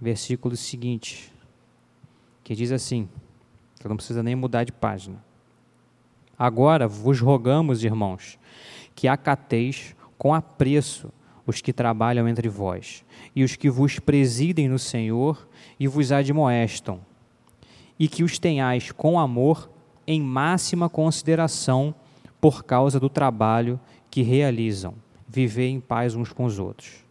versículos 0.00 0.60
seguintes, 0.60 1.30
que 2.42 2.54
diz 2.54 2.72
assim, 2.72 3.08
que 3.78 3.86
não 3.86 3.96
precisa 3.96 4.22
nem 4.22 4.34
mudar 4.34 4.64
de 4.64 4.72
página. 4.72 5.22
Agora 6.38 6.86
vos 6.86 7.20
rogamos, 7.20 7.82
irmãos, 7.84 8.38
que 8.94 9.08
acateis 9.08 9.94
com 10.18 10.34
apreço 10.34 11.12
os 11.46 11.60
que 11.60 11.72
trabalham 11.72 12.28
entre 12.28 12.48
vós, 12.48 13.04
e 13.34 13.44
os 13.44 13.54
que 13.54 13.70
vos 13.70 13.98
presidem 13.98 14.68
no 14.68 14.78
Senhor 14.78 15.48
e 15.78 15.86
vos 15.86 16.10
admoestam, 16.10 17.00
e 17.98 18.08
que 18.08 18.24
os 18.24 18.38
tenhais 18.38 18.90
com 18.90 19.18
amor 19.18 19.70
em 20.06 20.20
máxima 20.20 20.88
consideração 20.88 21.94
por 22.40 22.64
causa 22.64 22.98
do 22.98 23.08
trabalho 23.08 23.78
que 24.10 24.22
realizam, 24.22 24.94
viver 25.28 25.68
em 25.68 25.80
paz 25.80 26.14
uns 26.14 26.32
com 26.32 26.44
os 26.44 26.58
outros. 26.58 27.04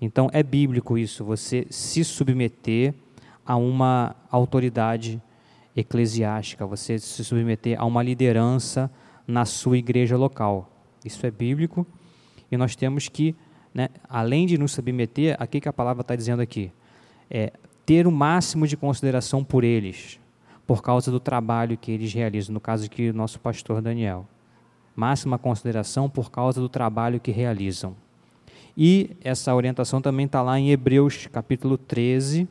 Então 0.00 0.28
é 0.32 0.42
bíblico 0.42 0.98
isso, 0.98 1.24
você 1.24 1.66
se 1.70 2.02
submeter 2.04 2.94
a 3.44 3.56
uma 3.56 4.16
autoridade 4.30 5.20
eclesiástica, 5.80 6.66
você 6.66 6.98
se 6.98 7.24
submeter 7.24 7.80
a 7.80 7.84
uma 7.84 8.02
liderança 8.02 8.90
na 9.26 9.44
sua 9.44 9.78
igreja 9.78 10.16
local. 10.16 10.70
Isso 11.04 11.24
é 11.26 11.30
bíblico 11.30 11.86
e 12.50 12.56
nós 12.56 12.74
temos 12.76 13.08
que, 13.08 13.34
né, 13.72 13.88
além 14.08 14.46
de 14.46 14.58
nos 14.58 14.72
submeter, 14.72 15.36
aqui 15.38 15.60
que 15.60 15.68
a 15.68 15.72
palavra 15.72 16.02
está 16.02 16.16
dizendo 16.16 16.42
aqui, 16.42 16.72
é 17.30 17.52
ter 17.86 18.06
o 18.06 18.12
máximo 18.12 18.66
de 18.66 18.76
consideração 18.76 19.42
por 19.42 19.64
eles, 19.64 20.20
por 20.66 20.82
causa 20.82 21.10
do 21.10 21.18
trabalho 21.18 21.76
que 21.76 21.90
eles 21.90 22.12
realizam, 22.12 22.52
no 22.52 22.60
caso 22.60 22.86
aqui, 22.86 23.10
o 23.10 23.14
nosso 23.14 23.40
pastor 23.40 23.80
Daniel. 23.80 24.26
Máxima 24.94 25.38
consideração 25.38 26.08
por 26.08 26.30
causa 26.30 26.60
do 26.60 26.68
trabalho 26.68 27.20
que 27.20 27.30
realizam. 27.30 27.96
E 28.76 29.16
essa 29.22 29.54
orientação 29.54 30.00
também 30.00 30.26
está 30.26 30.42
lá 30.42 30.58
em 30.58 30.70
Hebreus 30.70 31.26
capítulo 31.26 31.76
13. 31.78 32.48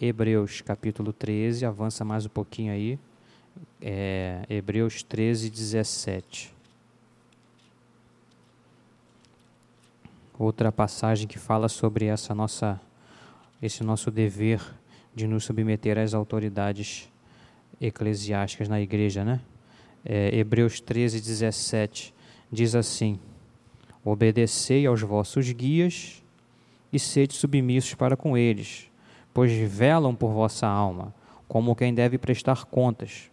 Hebreus 0.00 0.60
capítulo 0.60 1.12
13, 1.12 1.64
avança 1.64 2.04
mais 2.04 2.26
um 2.26 2.28
pouquinho 2.28 2.72
aí. 2.72 2.98
É, 3.80 4.44
Hebreus 4.50 5.04
13, 5.04 5.48
17. 5.48 6.52
Outra 10.36 10.72
passagem 10.72 11.28
que 11.28 11.38
fala 11.38 11.68
sobre 11.68 12.06
essa 12.06 12.34
nossa, 12.34 12.80
esse 13.62 13.84
nosso 13.84 14.10
dever 14.10 14.60
de 15.14 15.28
nos 15.28 15.44
submeter 15.44 15.96
às 15.96 16.12
autoridades 16.12 17.08
eclesiásticas 17.80 18.68
na 18.68 18.80
igreja, 18.80 19.24
né? 19.24 19.40
É, 20.04 20.36
Hebreus 20.36 20.80
13, 20.80 21.20
17 21.20 22.12
diz 22.50 22.74
assim: 22.74 23.20
Obedecei 24.04 24.86
aos 24.86 25.02
vossos 25.02 25.52
guias 25.52 26.20
e 26.92 26.98
sede 26.98 27.34
submissos 27.34 27.94
para 27.94 28.16
com 28.16 28.36
eles, 28.36 28.90
pois 29.34 29.52
velam 29.52 30.14
por 30.14 30.30
vossa 30.30 30.66
alma, 30.66 31.12
como 31.48 31.74
quem 31.74 31.92
deve 31.92 32.16
prestar 32.16 32.64
contas, 32.64 33.30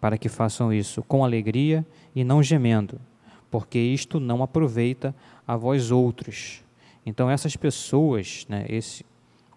para 0.00 0.18
que 0.18 0.28
façam 0.28 0.72
isso 0.72 1.02
com 1.02 1.24
alegria 1.24 1.86
e 2.14 2.24
não 2.24 2.42
gemendo, 2.42 2.98
porque 3.50 3.78
isto 3.78 4.18
não 4.18 4.42
aproveita 4.42 5.14
a 5.46 5.56
vós 5.56 5.90
outros. 5.90 6.64
Então 7.04 7.30
essas 7.30 7.54
pessoas, 7.54 8.46
né, 8.48 8.64
esse 8.68 9.04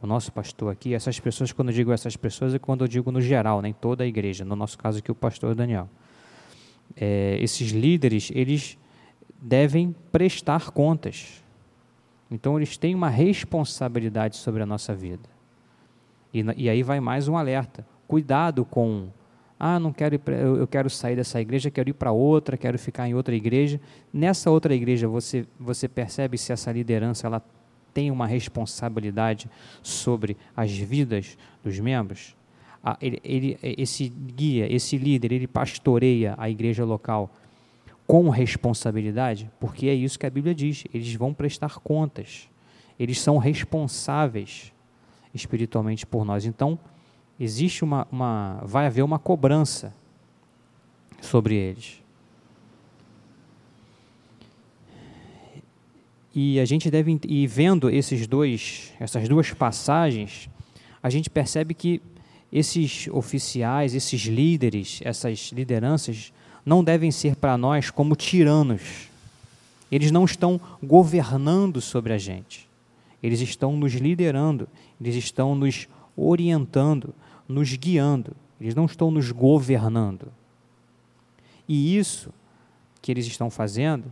o 0.02 0.08
nosso 0.08 0.32
pastor 0.32 0.72
aqui, 0.72 0.94
essas 0.94 1.20
pessoas, 1.20 1.52
quando 1.52 1.70
eu 1.70 1.74
digo 1.74 1.92
essas 1.92 2.16
pessoas, 2.16 2.54
é 2.54 2.60
quando 2.60 2.84
eu 2.84 2.88
digo 2.88 3.12
no 3.12 3.20
geral, 3.20 3.62
nem 3.62 3.72
né, 3.72 3.78
toda 3.82 4.04
a 4.04 4.08
igreja, 4.08 4.46
no 4.46 4.56
nosso 4.56 4.78
caso 4.78 5.00
aqui 5.00 5.12
o 5.12 5.16
pastor 5.16 5.56
Daniel. 5.56 5.90
É, 6.96 7.40
esses 7.42 7.72
líderes, 7.72 8.32
eles 8.36 8.78
devem 9.42 9.96
prestar 10.12 10.70
contas. 10.70 11.44
Então 12.30 12.58
eles 12.58 12.78
têm 12.78 12.94
uma 12.94 13.10
responsabilidade 13.10 14.38
sobre 14.38 14.62
a 14.62 14.66
nossa 14.66 14.94
vida. 14.94 15.35
E, 16.36 16.44
e 16.64 16.70
aí 16.70 16.84
vai 16.84 17.00
mais 17.00 17.30
um 17.30 17.38
alerta. 17.38 17.88
Cuidado 18.06 18.66
com 18.66 19.08
ah, 19.58 19.80
não 19.80 19.94
quero 19.94 20.20
pra, 20.20 20.36
eu 20.36 20.68
quero 20.68 20.90
sair 20.90 21.16
dessa 21.16 21.40
igreja, 21.40 21.72
quero 21.72 21.90
ir 21.90 21.94
para 21.94 22.12
outra, 22.12 22.58
quero 22.58 22.78
ficar 22.78 23.08
em 23.08 23.14
outra 23.14 23.34
igreja. 23.34 23.80
Nessa 24.14 24.52
outra 24.52 24.76
igreja 24.76 25.08
você 25.08 25.48
você 25.58 25.88
percebe 25.88 26.38
se 26.38 26.52
essa 26.52 26.74
liderança 26.74 27.26
ela 27.26 27.42
tem 27.94 28.12
uma 28.12 28.28
responsabilidade 28.28 29.50
sobre 29.82 30.36
as 30.58 30.72
vidas 30.76 31.38
dos 31.64 31.80
membros? 31.80 32.36
Ah, 32.84 32.98
ele, 33.02 33.22
ele, 33.24 33.58
esse 33.64 34.10
guia, 34.10 34.72
esse 34.72 34.98
líder, 34.98 35.32
ele 35.32 35.48
pastoreia 35.48 36.36
a 36.38 36.50
igreja 36.50 36.84
local 36.84 37.32
com 38.06 38.30
responsabilidade, 38.30 39.50
porque 39.58 39.88
é 39.88 39.94
isso 39.94 40.20
que 40.20 40.26
a 40.26 40.30
Bíblia 40.30 40.54
diz. 40.54 40.84
Eles 40.94 41.16
vão 41.16 41.34
prestar 41.34 41.80
contas. 41.80 42.50
Eles 43.00 43.22
são 43.22 43.38
responsáveis 43.38 44.75
espiritualmente 45.36 46.06
por 46.06 46.26
nós. 46.26 46.46
Então, 46.46 46.80
existe 47.40 47.84
uma, 47.84 48.08
uma 48.12 48.62
vai 48.64 48.88
haver 48.88 49.04
uma 49.04 49.20
cobrança 49.20 49.94
sobre 51.22 51.56
eles. 51.56 52.02
E 56.34 56.60
a 56.60 56.66
gente 56.66 56.90
deve 56.92 57.20
e 57.28 57.48
vendo 57.48 57.90
esses 57.90 58.28
dois, 58.28 58.92
essas 59.00 59.30
duas 59.30 59.54
passagens, 59.54 60.50
a 61.02 61.10
gente 61.10 61.30
percebe 61.30 61.74
que 61.74 62.02
esses 62.52 63.08
oficiais, 63.12 63.96
esses 63.96 64.22
líderes, 64.24 65.00
essas 65.04 65.52
lideranças 65.54 66.34
não 66.66 66.84
devem 66.84 67.12
ser 67.12 67.36
para 67.36 67.58
nós 67.58 67.90
como 67.90 68.16
tiranos. 68.16 69.08
Eles 69.92 70.12
não 70.12 70.26
estão 70.26 70.60
governando 70.84 71.80
sobre 71.80 72.12
a 72.12 72.18
gente. 72.18 72.68
Eles 73.22 73.40
estão 73.40 73.78
nos 73.78 73.94
liderando, 73.94 74.68
eles 75.00 75.16
estão 75.16 75.56
nos 75.56 75.88
orientando, 76.16 77.14
nos 77.48 77.74
guiando, 77.76 78.36
eles 78.60 78.74
não 78.74 78.86
estão 78.86 79.12
nos 79.12 79.32
governando. 79.32 80.32
E 81.68 81.98
isso 81.98 82.32
que 83.02 83.12
eles 83.12 83.26
estão 83.26 83.50
fazendo 83.50 84.12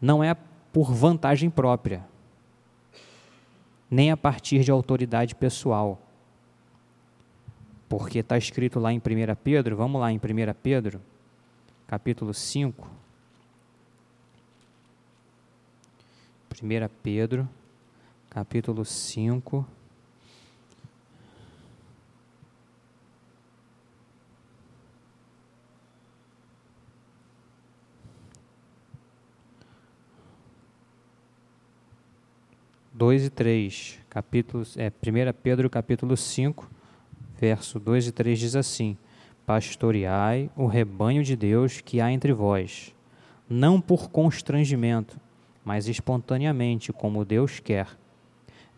não 0.00 0.22
é 0.22 0.36
por 0.72 0.92
vantagem 0.92 1.50
própria, 1.50 2.06
nem 3.90 4.10
a 4.10 4.16
partir 4.16 4.62
de 4.62 4.70
autoridade 4.70 5.34
pessoal. 5.34 6.00
Porque 7.88 8.20
está 8.20 8.38
escrito 8.38 8.78
lá 8.78 8.92
em 8.92 8.98
1 8.98 9.02
Pedro, 9.42 9.76
vamos 9.76 10.00
lá 10.00 10.12
em 10.12 10.16
1 10.16 10.20
Pedro, 10.62 11.00
capítulo 11.88 12.32
5. 12.32 12.88
1 16.62 16.90
Pedro, 17.02 17.48
capítulo 18.30 18.84
5. 18.84 19.66
Dois 32.92 33.24
e 33.24 33.30
três, 33.30 33.98
capítulos, 34.08 34.76
é, 34.76 34.88
1 34.88 34.92
Pedro 35.42 35.68
capítulo 35.68 36.16
5, 36.16 36.70
verso 37.36 37.80
2 37.80 38.08
e 38.08 38.12
3 38.12 38.38
diz 38.38 38.54
assim: 38.54 38.96
pastoreai 39.44 40.48
o 40.54 40.66
rebanho 40.66 41.24
de 41.24 41.34
Deus 41.34 41.80
que 41.80 42.00
há 42.00 42.12
entre 42.12 42.32
vós, 42.32 42.94
não 43.48 43.80
por 43.80 44.08
constrangimento, 44.10 45.18
mas 45.64 45.88
espontaneamente, 45.88 46.92
como 46.92 47.24
Deus 47.24 47.58
quer, 47.58 47.88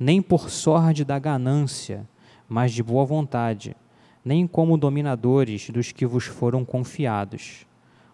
nem 0.02 0.20
por 0.20 0.50
sorte 0.50 1.04
da 1.04 1.18
ganância, 1.18 2.06
mas 2.48 2.72
de 2.72 2.82
boa 2.82 3.04
vontade, 3.04 3.76
nem 4.24 4.46
como 4.46 4.76
dominadores 4.76 5.70
dos 5.70 5.92
que 5.92 6.04
vos 6.04 6.24
foram 6.24 6.64
confiados, 6.64 7.66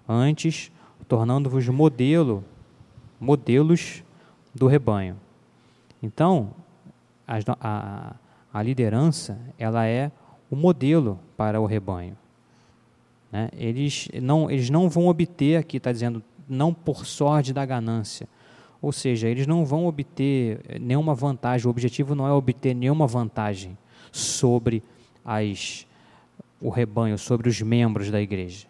antes 0.07 0.70
tornando-vos 1.09 1.66
modelo, 1.68 2.44
modelos 3.18 4.05
do 4.55 4.66
rebanho. 4.66 5.16
Então, 6.03 6.51
a, 7.27 7.38
a, 7.61 8.14
a 8.53 8.62
liderança 8.62 9.38
ela 9.59 9.87
é 9.87 10.12
o 10.51 10.57
modelo 10.57 11.18
para 11.37 11.61
o 11.61 11.66
rebanho. 11.66 12.16
Né? 13.33 13.48
Eles, 13.57 14.09
não, 14.22 14.51
eles 14.51 14.68
não 14.68 14.88
vão 14.88 15.09
obter, 15.09 15.57
aqui 15.57 15.79
está 15.79 15.90
dizendo, 15.90 16.22
não 16.48 16.72
por 16.72 17.07
sorte 17.07 17.53
da 17.53 17.64
ganância. 17.64 18.29
Ou 18.81 18.93
seja, 18.93 19.29
eles 19.29 19.47
não 19.47 19.64
vão 19.64 19.87
obter 19.87 20.61
nenhuma 20.81 21.14
vantagem. 21.14 21.67
O 21.67 21.71
objetivo 21.71 22.14
não 22.14 22.27
é 22.27 22.33
obter 22.33 22.75
nenhuma 22.75 23.07
vantagem 23.07 23.77
sobre 24.12 24.83
as, 25.25 25.87
o 26.61 26.69
rebanho, 26.69 27.19
sobre 27.19 27.49
os 27.49 27.61
membros 27.61 28.11
da 28.11 28.21
igreja. 28.21 28.67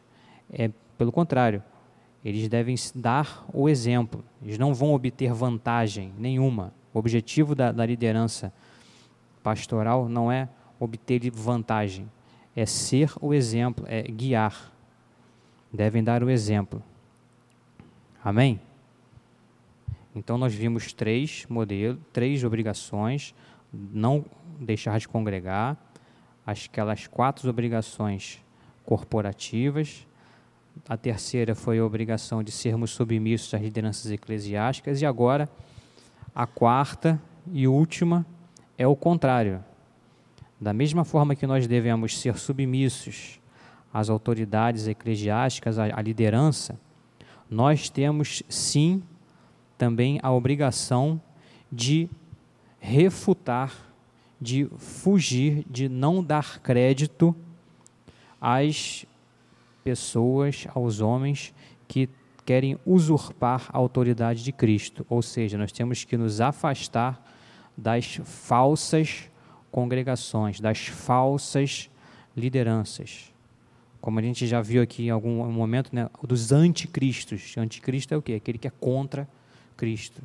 É 0.50 0.70
pelo 0.96 1.12
contrário, 1.12 1.62
eles 2.24 2.48
devem 2.48 2.74
dar 2.94 3.46
o 3.52 3.68
exemplo. 3.68 4.24
Eles 4.42 4.58
não 4.58 4.74
vão 4.74 4.92
obter 4.92 5.32
vantagem 5.32 6.12
nenhuma. 6.18 6.72
O 6.92 6.98
objetivo 6.98 7.54
da, 7.54 7.70
da 7.70 7.86
liderança 7.86 8.52
pastoral 9.42 10.08
não 10.08 10.30
é 10.30 10.48
obter 10.80 11.30
vantagem, 11.30 12.10
é 12.54 12.66
ser 12.66 13.12
o 13.20 13.32
exemplo, 13.32 13.84
é 13.88 14.02
guiar. 14.02 14.72
Devem 15.72 16.02
dar 16.02 16.22
o 16.24 16.30
exemplo. 16.30 16.82
Amém? 18.22 18.60
Então 20.18 20.36
nós 20.36 20.52
vimos 20.52 20.92
três 20.92 21.46
modelos, 21.48 22.00
três 22.12 22.42
obrigações: 22.42 23.34
não 23.72 24.24
deixar 24.58 24.98
de 24.98 25.06
congregar, 25.06 25.76
aquelas 26.44 27.06
quatro 27.06 27.48
obrigações 27.48 28.44
corporativas. 28.84 30.06
A 30.88 30.96
terceira 30.96 31.54
foi 31.54 31.78
a 31.78 31.84
obrigação 31.84 32.42
de 32.42 32.50
sermos 32.50 32.90
submissos 32.90 33.54
às 33.54 33.60
lideranças 33.60 34.10
eclesiásticas. 34.10 35.00
E 35.00 35.06
agora, 35.06 35.48
a 36.34 36.46
quarta 36.46 37.20
e 37.52 37.68
última 37.68 38.26
é 38.76 38.86
o 38.86 38.96
contrário. 38.96 39.64
Da 40.60 40.72
mesma 40.72 41.04
forma 41.04 41.36
que 41.36 41.46
nós 41.46 41.66
devemos 41.68 42.18
ser 42.18 42.36
submissos 42.38 43.40
às 43.92 44.10
autoridades 44.10 44.88
eclesiásticas, 44.88 45.78
à, 45.78 46.00
liderança, 46.02 46.78
nós 47.48 47.88
temos 47.88 48.42
sim 48.48 49.02
também 49.78 50.18
a 50.22 50.32
obrigação 50.32 51.20
de 51.70 52.10
refutar, 52.80 53.72
de 54.40 54.68
fugir, 54.76 55.64
de 55.70 55.88
não 55.88 56.22
dar 56.22 56.60
crédito 56.60 57.34
às 58.40 59.06
pessoas, 59.82 60.66
aos 60.74 61.00
homens 61.00 61.54
que 61.86 62.08
querem 62.44 62.78
usurpar 62.84 63.68
a 63.72 63.78
autoridade 63.78 64.42
de 64.42 64.52
Cristo. 64.52 65.06
Ou 65.08 65.22
seja, 65.22 65.56
nós 65.56 65.72
temos 65.72 66.04
que 66.04 66.16
nos 66.16 66.40
afastar 66.40 67.22
das 67.76 68.20
falsas 68.24 69.30
congregações, 69.70 70.58
das 70.60 70.86
falsas 70.86 71.90
lideranças. 72.36 73.32
Como 74.00 74.18
a 74.18 74.22
gente 74.22 74.46
já 74.46 74.60
viu 74.60 74.82
aqui 74.82 75.06
em 75.06 75.10
algum 75.10 75.50
momento, 75.50 75.94
né, 75.94 76.08
dos 76.22 76.52
anticristos. 76.52 77.54
Anticristo 77.56 78.14
é 78.14 78.16
o 78.16 78.22
quê? 78.22 78.34
Aquele 78.34 78.58
que 78.58 78.68
é 78.68 78.72
contra 78.80 79.28
Cristo. 79.78 80.20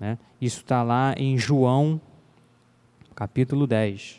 Né? 0.00 0.18
Isso 0.40 0.62
está 0.62 0.82
lá 0.82 1.14
em 1.16 1.36
João, 1.36 2.00
capítulo 3.14 3.66
10. 3.66 4.18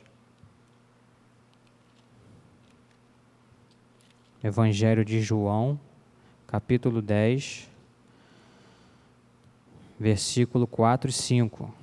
Evangelho 4.43 5.03
de 5.03 5.21
João, 5.21 5.79
capítulo 6.47 7.01
10, 7.01 7.67
versículo 9.99 10.67
4 10.67 11.09
e 11.09 11.13
5. 11.13 11.73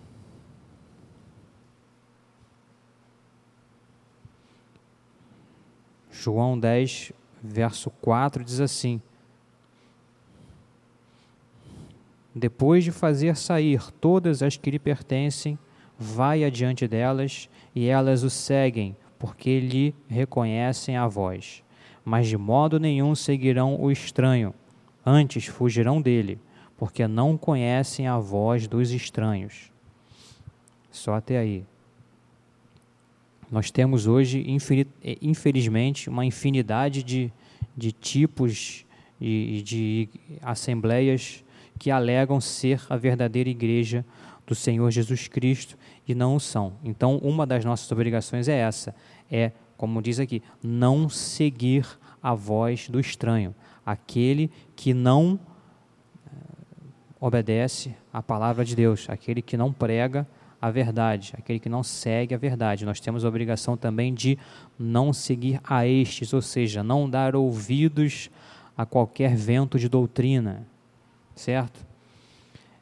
João 6.11 6.59
10, 6.59 7.13
verso 7.43 7.91
4 7.91 8.45
diz 8.45 8.61
assim: 8.61 9.01
Depois 12.35 12.85
de 12.85 12.93
fazer 12.93 13.37
sair 13.37 13.91
todas 14.01 14.43
as 14.43 14.57
que 14.57 14.71
lhe 14.71 14.79
pertencem, 14.79 15.59
vai 15.99 16.45
adiante 16.45 16.87
delas, 16.87 17.49
e 17.75 17.87
elas 17.87 18.23
o 18.23 18.31
seguem, 18.31 18.97
porque 19.19 19.59
lhe 19.61 19.95
reconhecem 20.07 20.97
a 20.97 21.07
voz. 21.07 21.63
Mas 22.05 22.29
de 22.29 22.37
modo 22.37 22.79
nenhum 22.79 23.15
seguirão 23.15 23.81
o 23.81 23.91
estranho, 23.91 24.55
antes 25.05 25.47
fugirão 25.47 26.01
dele, 26.01 26.39
porque 26.77 27.09
não 27.09 27.37
conhecem 27.37 28.07
a 28.07 28.19
voz 28.19 28.69
dos 28.69 28.93
estranhos. 28.93 29.73
Só 30.91 31.15
até 31.15 31.39
aí. 31.39 31.65
Nós 33.51 33.71
temos 33.71 34.07
hoje, 34.07 34.45
infelizmente, 35.21 36.09
uma 36.09 36.25
infinidade 36.25 37.03
de, 37.03 37.33
de 37.77 37.93
tipos 37.93 38.85
e 39.21 39.63
de, 39.65 40.09
de 40.09 40.09
assembleias 40.43 41.43
que 41.79 41.91
alegam 41.91 42.41
ser 42.41 42.83
a 42.91 42.97
verdadeira 42.97 43.49
igreja 43.49 44.05
do 44.47 44.55
Senhor 44.55 44.91
Jesus 44.91 45.29
Cristo 45.29 45.77
e 46.07 46.15
não 46.15 46.35
o 46.35 46.41
são. 46.41 46.73
Então, 46.83 47.19
uma 47.19 47.47
das 47.47 47.65
nossas 47.65 47.91
obrigações 47.93 48.49
é 48.49 48.57
essa: 48.57 48.95
é, 49.31 49.53
como 49.77 50.03
diz 50.03 50.19
aqui, 50.19 50.43
não 50.63 51.09
seguir 51.09 51.87
a 52.23 52.35
voz 52.35 52.89
do 52.89 52.99
estranho, 52.99 53.55
aquele 53.85 54.51
que 54.75 54.93
não 54.93 55.39
eh, 56.27 56.31
obedece 57.21 57.95
à 58.13 58.23
palavra 58.23 58.65
de 58.65 58.75
Deus, 58.75 59.07
aquele 59.09 59.41
que 59.41 59.57
não 59.57 59.73
prega 59.73 60.27
a 60.61 60.71
verdade, 60.71 61.33
aquele 61.39 61.61
que 61.61 61.69
não 61.69 61.83
segue 61.83 62.35
a 62.35 62.39
verdade. 62.39 62.85
Nós 62.85 63.01
temos 63.01 63.25
a 63.25 63.29
obrigação 63.29 63.77
também 63.77 64.13
de 64.13 64.37
não 64.79 65.13
seguir 65.13 65.61
a 65.63 65.87
estes, 65.87 66.33
ou 66.33 66.43
seja, 66.43 66.83
não 66.83 67.09
dar 67.09 67.37
ouvidos 67.37 68.31
a 68.77 68.85
qualquer 68.85 69.37
vento 69.37 69.79
de 69.79 69.89
doutrina, 69.89 70.67
certo? 71.39 71.87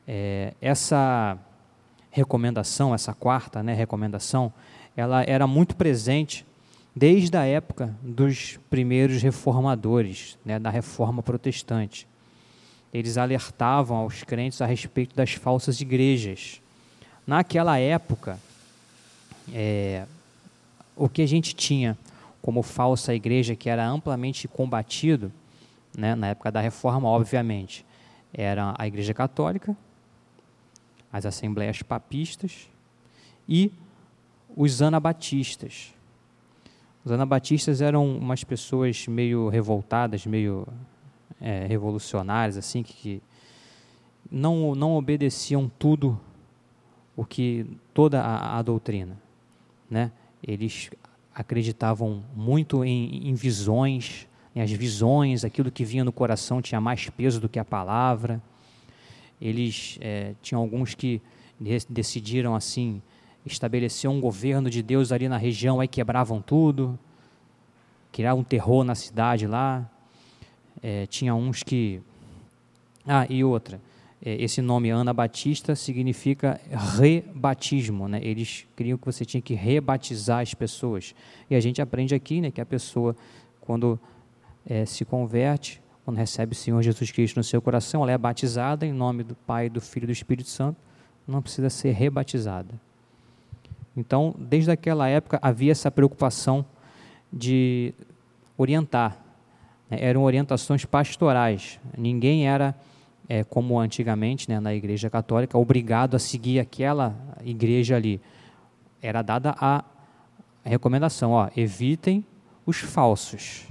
É, 0.09 0.55
essa 0.61 1.39
recomendação, 2.11 2.95
essa 2.95 3.13
quarta 3.13 3.63
né, 3.63 3.75
recomendação, 3.75 4.53
ela 4.97 5.23
era 5.23 5.47
muito 5.47 5.77
presente 5.77 6.47
desde 6.95 7.37
a 7.37 7.45
época 7.45 7.95
dos 8.01 8.59
primeiros 8.71 9.21
reformadores, 9.21 10.39
né, 10.45 10.59
da 10.59 10.71
reforma 10.71 11.23
protestante. 11.23 12.09
Eles 12.93 13.19
alertavam 13.19 13.99
aos 13.99 14.23
crentes 14.23 14.63
a 14.63 14.67
respeito 14.67 15.15
das 15.15 15.33
falsas 15.33 15.81
igrejas. 15.83 16.63
Naquela 17.27 17.79
época, 17.79 18.39
é, 19.53 20.07
o 20.97 21.09
que 21.09 21.21
a 21.21 21.29
gente 21.29 21.55
tinha 21.55 21.99
como 22.41 22.63
falsa 22.63 23.15
igreja, 23.15 23.55
que 23.55 23.69
era 23.69 23.87
amplamente 23.87 24.49
combatido, 24.49 25.31
né, 25.97 26.15
na 26.15 26.29
época 26.29 26.51
da 26.51 26.61
reforma, 26.61 27.09
obviamente, 27.09 27.85
era 28.33 28.75
a 28.79 28.87
Igreja 28.87 29.15
Católica, 29.15 29.77
as 31.13 31.25
Assembleias 31.25 31.83
Papistas 31.83 32.69
e 33.49 33.73
os 34.57 34.83
Anabatistas. 34.83 35.95
Os 37.05 37.13
Anabatistas 37.13 37.81
eram 37.81 38.17
umas 38.17 38.43
pessoas 38.43 39.07
meio 39.07 39.49
revoltadas, 39.49 40.27
meio 40.27 40.67
é, 41.41 41.67
revolucionárias, 41.67 42.57
assim, 42.57 42.83
que, 42.83 42.95
que 42.95 43.23
não, 44.31 44.75
não 44.75 44.97
obedeciam 44.97 45.71
tudo 45.79 46.19
o 47.15 47.25
que 47.25 47.67
toda 47.95 48.21
a, 48.21 48.59
a 48.59 48.63
doutrina, 48.63 49.17
né? 49.89 50.13
Eles 50.43 50.91
acreditavam 51.35 52.25
muito 52.35 52.85
em, 52.85 53.29
em 53.29 53.35
visões, 53.35 54.27
as 54.61 54.71
visões, 54.71 55.45
aquilo 55.45 55.71
que 55.71 55.85
vinha 55.85 56.05
no 56.05 56.13
coração 56.13 56.63
tinha 56.63 56.81
mais 56.81 57.09
peso 57.11 57.41
do 57.41 57.49
que 57.49 57.59
a 57.59 57.65
palavra. 57.65 58.41
Eles 59.41 59.99
é, 60.01 60.35
tinham 60.41 60.61
alguns 60.63 60.95
que 60.95 61.21
decidiram 61.89 62.55
assim 62.55 63.03
estabelecer 63.45 64.11
um 64.11 64.21
governo 64.21 64.69
de 64.69 64.83
Deus 64.83 65.13
ali 65.13 65.29
na 65.29 65.37
região, 65.37 65.81
aí 65.81 65.87
quebravam 65.87 66.41
tudo, 66.41 66.99
criar 68.11 68.35
um 68.35 68.43
terror 68.43 68.83
na 68.83 68.95
cidade 68.95 69.47
lá. 69.47 69.89
É, 70.83 71.07
tinha 71.07 71.35
uns 71.35 71.63
que 71.63 72.01
ah 73.07 73.27
e 73.31 73.43
outra 73.43 73.81
é, 74.25 74.43
esse 74.43 74.61
nome 74.61 74.91
Ana 74.91 75.13
Batista 75.13 75.75
significa 75.75 76.61
rebatismo, 76.99 78.09
né? 78.09 78.21
Eles 78.23 78.67
queriam 78.75 78.99
que 78.99 79.07
você 79.07 79.25
tinha 79.25 79.41
que 79.41 79.55
rebatizar 79.55 80.41
as 80.41 80.55
pessoas. 80.55 81.15
E 81.49 81.55
a 81.55 81.61
gente 81.61 81.81
aprende 81.81 82.15
aqui, 82.15 82.41
né, 82.41 82.51
que 82.51 82.61
a 82.61 82.67
pessoa 82.67 83.15
quando 83.61 83.99
é, 84.67 84.85
se 84.85 85.05
converte, 85.05 85.81
quando 86.05 86.19
recebe 86.19 86.53
o 86.53 86.57
Senhor 86.57 86.83
Jesus 86.83 87.11
Cristo 87.11 87.37
no 87.37 87.45
seu 87.45 87.63
coração, 87.63 88.03
ela 88.03 88.13
é 88.13 88.19
batizada 88.19 88.85
em 88.85 88.93
nome 88.93 89.23
do 89.23 89.35
Pai, 89.35 89.69
do 89.69 89.81
Filho 89.81 90.05
e 90.05 90.07
do 90.07 90.13
Espírito 90.13 90.49
Santo, 90.49 90.79
não 91.27 91.43
precisa 91.43 91.71
ser 91.71 91.93
rebatizada. 91.93 92.75
Então, 93.97 94.35
desde 94.39 94.71
aquela 94.71 95.09
época 95.09 95.39
havia 95.41 95.73
essa 95.73 95.91
preocupação 95.91 96.65
de 97.33 97.95
orientar. 98.57 99.19
Né? 99.91 99.99
Eram 100.01 100.23
orientações 100.23 100.85
pastorais. 100.85 101.81
Ninguém 101.97 102.47
era, 102.47 102.75
é, 103.29 103.43
como 103.43 103.79
antigamente 103.81 104.49
né, 104.49 104.61
na 104.61 104.75
Igreja 104.75 105.09
Católica, 105.09 105.57
obrigado 105.57 106.15
a 106.15 106.19
seguir 106.19 106.61
aquela 106.61 107.17
igreja 107.45 107.97
ali. 107.97 108.21
Era 109.01 109.23
dada 109.23 109.55
a 109.59 109.85
recomendação: 110.63 111.33
ó, 111.33 111.49
evitem 111.57 112.25
os 112.65 112.79
falsos. 112.79 113.67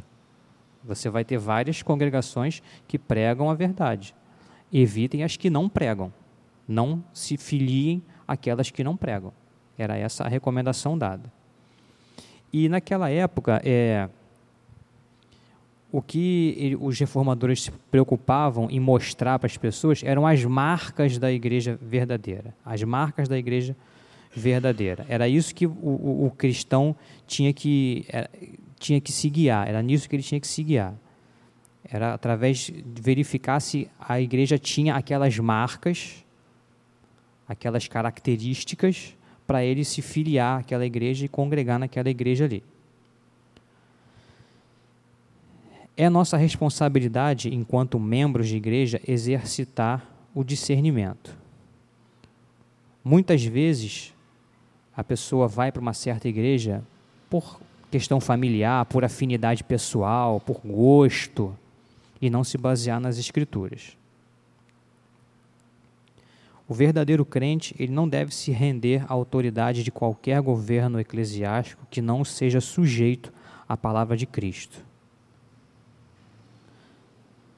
Você 0.87 1.09
vai 1.09 1.25
ter 1.25 1.37
várias 1.37 1.81
congregações 1.81 2.61
que 2.87 2.97
pregam 2.97 3.49
a 3.49 3.53
verdade. 3.53 4.15
Evitem 4.71 5.23
as 5.23 5.35
que 5.35 5.49
não 5.49 5.67
pregam. 5.67 6.13
Não 6.67 7.03
se 7.13 7.37
filiem 7.37 8.03
aquelas 8.27 8.69
que 8.69 8.83
não 8.83 8.95
pregam. 8.95 9.33
Era 9.77 9.97
essa 9.97 10.23
a 10.23 10.27
recomendação 10.27 10.97
dada. 10.97 11.31
E 12.53 12.69
naquela 12.69 13.09
época, 13.09 13.61
é, 13.65 14.09
o 15.91 16.01
que 16.01 16.77
os 16.79 16.99
reformadores 16.99 17.63
se 17.63 17.71
preocupavam 17.91 18.69
em 18.69 18.79
mostrar 18.79 19.39
para 19.39 19.47
as 19.47 19.57
pessoas 19.57 20.03
eram 20.03 20.27
as 20.27 20.43
marcas 20.43 21.17
da 21.17 21.31
igreja 21.31 21.79
verdadeira. 21.81 22.53
As 22.65 22.83
marcas 22.83 23.27
da 23.27 23.37
igreja 23.37 23.75
verdadeira. 24.35 25.05
Era 25.07 25.27
isso 25.27 25.55
que 25.55 25.65
o, 25.65 25.71
o, 25.71 26.25
o 26.27 26.31
cristão 26.31 26.95
tinha 27.25 27.53
que 27.53 28.05
tinha 28.85 29.01
que 29.01 29.11
se 29.11 29.29
guiar, 29.29 29.67
era 29.67 29.81
nisso 29.81 30.07
que 30.07 30.15
ele 30.15 30.23
tinha 30.23 30.39
que 30.39 30.47
se 30.47 30.63
guiar. 30.63 30.93
Era 31.83 32.13
através 32.13 32.57
de 32.57 33.01
verificar 33.01 33.59
se 33.59 33.89
a 33.99 34.19
igreja 34.19 34.57
tinha 34.57 34.95
aquelas 34.95 35.37
marcas, 35.37 36.25
aquelas 37.47 37.87
características 37.87 39.15
para 39.45 39.63
ele 39.63 39.83
se 39.83 40.01
filiar 40.01 40.61
àquela 40.61 40.85
igreja 40.85 41.25
e 41.25 41.29
congregar 41.29 41.77
naquela 41.77 42.09
igreja 42.09 42.45
ali. 42.45 42.63
É 45.97 46.09
nossa 46.09 46.35
responsabilidade, 46.35 47.53
enquanto 47.53 47.99
membros 47.99 48.47
de 48.47 48.57
igreja, 48.57 48.99
exercitar 49.07 50.05
o 50.33 50.43
discernimento. 50.43 51.37
Muitas 53.03 53.45
vezes, 53.45 54.13
a 54.97 55.03
pessoa 55.03 55.47
vai 55.47 55.71
para 55.71 55.81
uma 55.81 55.93
certa 55.93 56.27
igreja 56.27 56.83
por 57.29 57.59
questão 57.91 58.19
familiar, 58.19 58.85
por 58.85 59.03
afinidade 59.03 59.63
pessoal, 59.63 60.39
por 60.39 60.59
gosto, 60.65 61.55
e 62.21 62.29
não 62.29 62.43
se 62.43 62.57
basear 62.57 62.99
nas 62.99 63.17
escrituras. 63.17 63.97
O 66.67 66.73
verdadeiro 66.73 67.23
crente, 67.23 67.75
ele 67.77 67.91
não 67.91 68.09
deve 68.09 68.33
se 68.33 68.51
render 68.51 69.03
à 69.07 69.13
autoridade 69.13 69.83
de 69.83 69.91
qualquer 69.91 70.41
governo 70.41 70.99
eclesiástico 70.99 71.85
que 71.91 72.01
não 72.01 72.25
seja 72.25 72.59
sujeito 72.59 73.31
à 73.69 73.77
palavra 73.77 74.17
de 74.17 74.25
Cristo. 74.25 74.83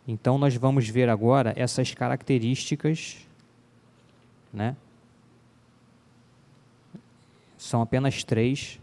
Então 0.06 0.38
nós 0.38 0.56
vamos 0.56 0.88
ver 0.90 1.10
agora 1.10 1.54
essas 1.56 1.94
características, 1.94 3.18
né? 4.54 4.76
São 7.58 7.82
apenas 7.82 8.24
três 8.24 8.80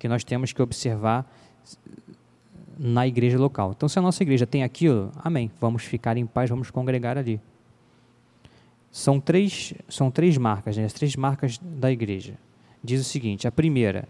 que 0.00 0.08
nós 0.08 0.24
temos 0.24 0.52
que 0.52 0.62
observar 0.62 1.30
na 2.78 3.06
igreja 3.06 3.38
local. 3.38 3.72
Então, 3.76 3.86
se 3.86 3.98
a 3.98 4.02
nossa 4.02 4.22
igreja 4.22 4.46
tem 4.46 4.64
aquilo, 4.64 5.12
amém. 5.16 5.50
Vamos 5.60 5.84
ficar 5.84 6.16
em 6.16 6.24
paz, 6.24 6.48
vamos 6.48 6.70
congregar 6.70 7.18
ali. 7.18 7.38
São 8.90 9.20
três, 9.20 9.74
são 9.88 10.10
três 10.10 10.38
marcas, 10.38 10.78
né? 10.78 10.84
as 10.84 10.94
três 10.94 11.14
marcas 11.14 11.58
da 11.58 11.92
igreja. 11.92 12.34
Diz 12.82 13.02
o 13.02 13.04
seguinte: 13.04 13.46
a 13.46 13.52
primeira, 13.52 14.08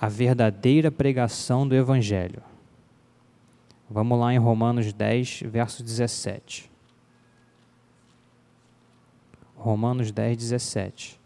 a 0.00 0.08
verdadeira 0.08 0.92
pregação 0.92 1.66
do 1.66 1.74
Evangelho. 1.74 2.40
Vamos 3.90 4.18
lá 4.18 4.32
em 4.32 4.38
Romanos 4.38 4.92
10, 4.92 5.42
verso 5.46 5.82
17. 5.82 6.70
Romanos 9.56 10.12
10, 10.12 10.36
17. 10.36 11.20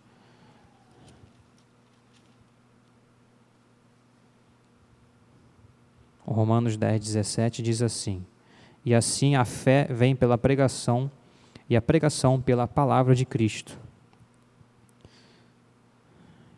Romanos 6.32 6.76
10, 6.76 7.00
17 7.02 7.62
diz 7.62 7.82
assim: 7.82 8.24
E 8.84 8.94
assim 8.94 9.34
a 9.34 9.44
fé 9.44 9.86
vem 9.90 10.14
pela 10.14 10.38
pregação 10.38 11.10
e 11.68 11.76
a 11.76 11.82
pregação 11.82 12.40
pela 12.40 12.68
palavra 12.68 13.14
de 13.14 13.24
Cristo. 13.24 13.78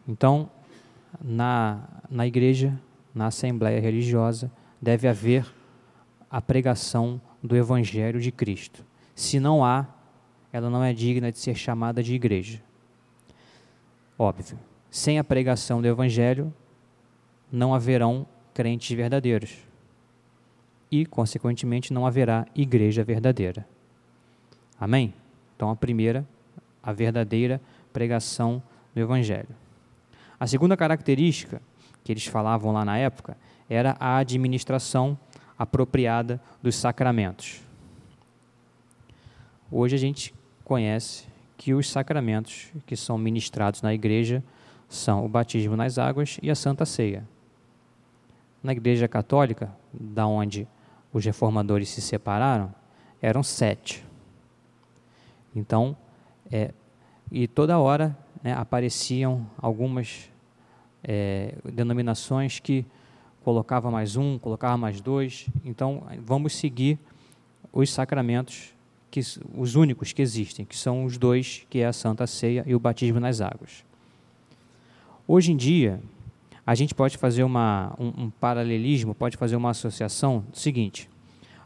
Então, 0.07 0.51
na, 1.21 1.81
na 2.11 2.27
igreja, 2.27 2.79
na 3.15 3.27
assembleia 3.27 3.81
religiosa, 3.81 4.51
deve 4.81 5.09
haver 5.09 5.47
a 6.31 6.41
pregação 6.41 7.21
do 7.43 7.57
Evangelho 7.57 8.21
de 8.21 8.33
Cristo. 8.33 8.85
Se 9.15 9.39
não 9.39 9.65
há, 9.65 9.87
ela 10.53 10.69
não 10.69 10.83
é 10.83 10.93
digna 10.93 11.31
de 11.31 11.39
ser 11.39 11.55
chamada 11.55 12.03
de 12.03 12.15
igreja. 12.15 12.63
Óbvio, 14.19 14.59
sem 14.91 15.19
a 15.19 15.25
pregação 15.25 15.81
do 15.81 15.89
Evangelho, 15.89 16.53
não 17.51 17.75
haverão 17.75 18.27
crentes 18.55 18.97
verdadeiros. 18.97 19.57
E, 20.91 21.07
consequentemente, 21.07 21.93
não 21.93 22.07
haverá 22.07 22.47
igreja 22.55 23.03
verdadeira. 23.03 23.67
Amém? 24.79 25.15
Então, 25.57 25.71
a 25.71 25.77
primeira, 25.77 26.27
a 26.83 26.93
verdadeira 26.93 27.61
pregação 27.93 28.63
do 28.95 29.01
Evangelho. 29.01 29.49
A 30.39 30.47
segunda 30.47 30.77
característica 30.77 31.63
que 32.03 32.13
eles 32.13 32.27
falavam 32.27 32.73
lá 32.73 32.85
na 32.85 32.99
época 32.99 33.37
era 33.71 33.97
a 33.99 34.17
administração 34.17 35.19
apropriada 35.59 36.41
dos 36.61 36.75
sacramentos. 36.75 37.61
Hoje 39.71 39.95
a 39.95 39.99
gente 39.99 40.35
conhece 40.65 41.27
que 41.57 41.73
os 41.73 41.89
sacramentos 41.89 42.73
que 42.85 42.97
são 42.97 43.17
ministrados 43.17 43.81
na 43.83 43.95
igreja 43.95 44.43
são 44.89 45.25
o 45.25 45.29
batismo 45.29 45.77
nas 45.77 45.97
águas 45.97 46.39
e 46.43 46.51
a 46.51 46.55
Santa 46.55 46.85
Ceia. 46.85 47.27
Na 48.63 48.73
Igreja 48.73 49.09
Católica, 49.09 49.75
da 49.93 50.27
onde 50.27 50.69
os 51.13 51.25
reformadores 51.25 51.89
se 51.89 52.01
separaram, 52.01 52.73
eram 53.21 53.43
sete. 53.43 54.05
Então, 55.55 55.97
é, 56.51 56.73
e 57.31 57.47
toda 57.47 57.79
hora 57.79 58.17
né, 58.43 58.53
apareciam 58.55 59.47
algumas 59.59 60.31
é, 61.03 61.55
denominações 61.65 62.59
que 62.59 62.85
colocava 63.43 63.91
mais 63.91 64.17
um, 64.17 64.39
colocava 64.39 64.77
mais 64.77 65.01
dois. 65.01 65.47
Então, 65.65 66.05
vamos 66.25 66.55
seguir 66.55 66.99
os 67.73 67.91
sacramentos, 67.91 68.75
que, 69.11 69.21
os 69.57 69.75
únicos 69.75 70.13
que 70.13 70.23
existem, 70.23 70.65
que 70.65 70.77
são 70.77 71.05
os 71.05 71.19
dois, 71.19 71.67
que 71.69 71.81
é 71.81 71.87
a 71.87 71.93
Santa 71.93 72.27
Ceia 72.27 72.65
e 72.67 72.75
o 72.75 72.81
batismo 72.81 73.21
nas 73.21 73.41
águas. 73.41 73.85
Hoje 75.27 75.53
em 75.53 75.57
dia, 75.57 76.01
a 76.67 76.75
gente 76.75 76.95
pode 76.95 77.17
fazer 77.17 77.43
uma, 77.43 77.95
um, 77.99 78.25
um 78.25 78.31
paralelismo, 78.31 79.15
pode 79.15 79.37
fazer 79.37 79.57
uma 79.57 79.71
associação 79.71 80.45
seguinte: 80.53 81.09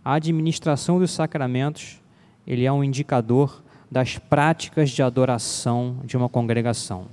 a 0.05 0.15
administração 0.15 0.99
dos 0.99 1.11
sacramentos 1.11 2.01
ele 2.47 2.65
é 2.65 2.73
um 2.73 2.83
indicador 2.83 3.63
das 3.91 4.19
práticas 4.19 4.91
de 4.91 5.03
adoração 5.03 6.01
de 6.05 6.17
uma 6.17 6.29
congregação. 6.29 7.09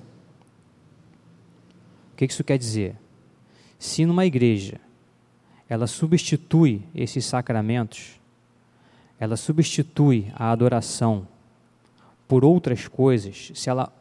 O 2.13 2.15
que 2.15 2.26
isso 2.26 2.43
quer 2.43 2.58
dizer? 2.58 2.96
Se 3.78 4.06
numa 4.06 4.26
igreja 4.26 4.80
ela 5.67 5.88
substitui 5.88 6.82
esses 6.93 7.26
sacramentos, 7.26 8.19
ela 9.19 9.36
substitui 9.36 10.32
a 10.36 10.52
adoração 10.52 11.28
por 12.28 12.46
outras 12.46 12.88
coisas, 12.88 13.52
se 13.56 13.69
ela 13.69 13.91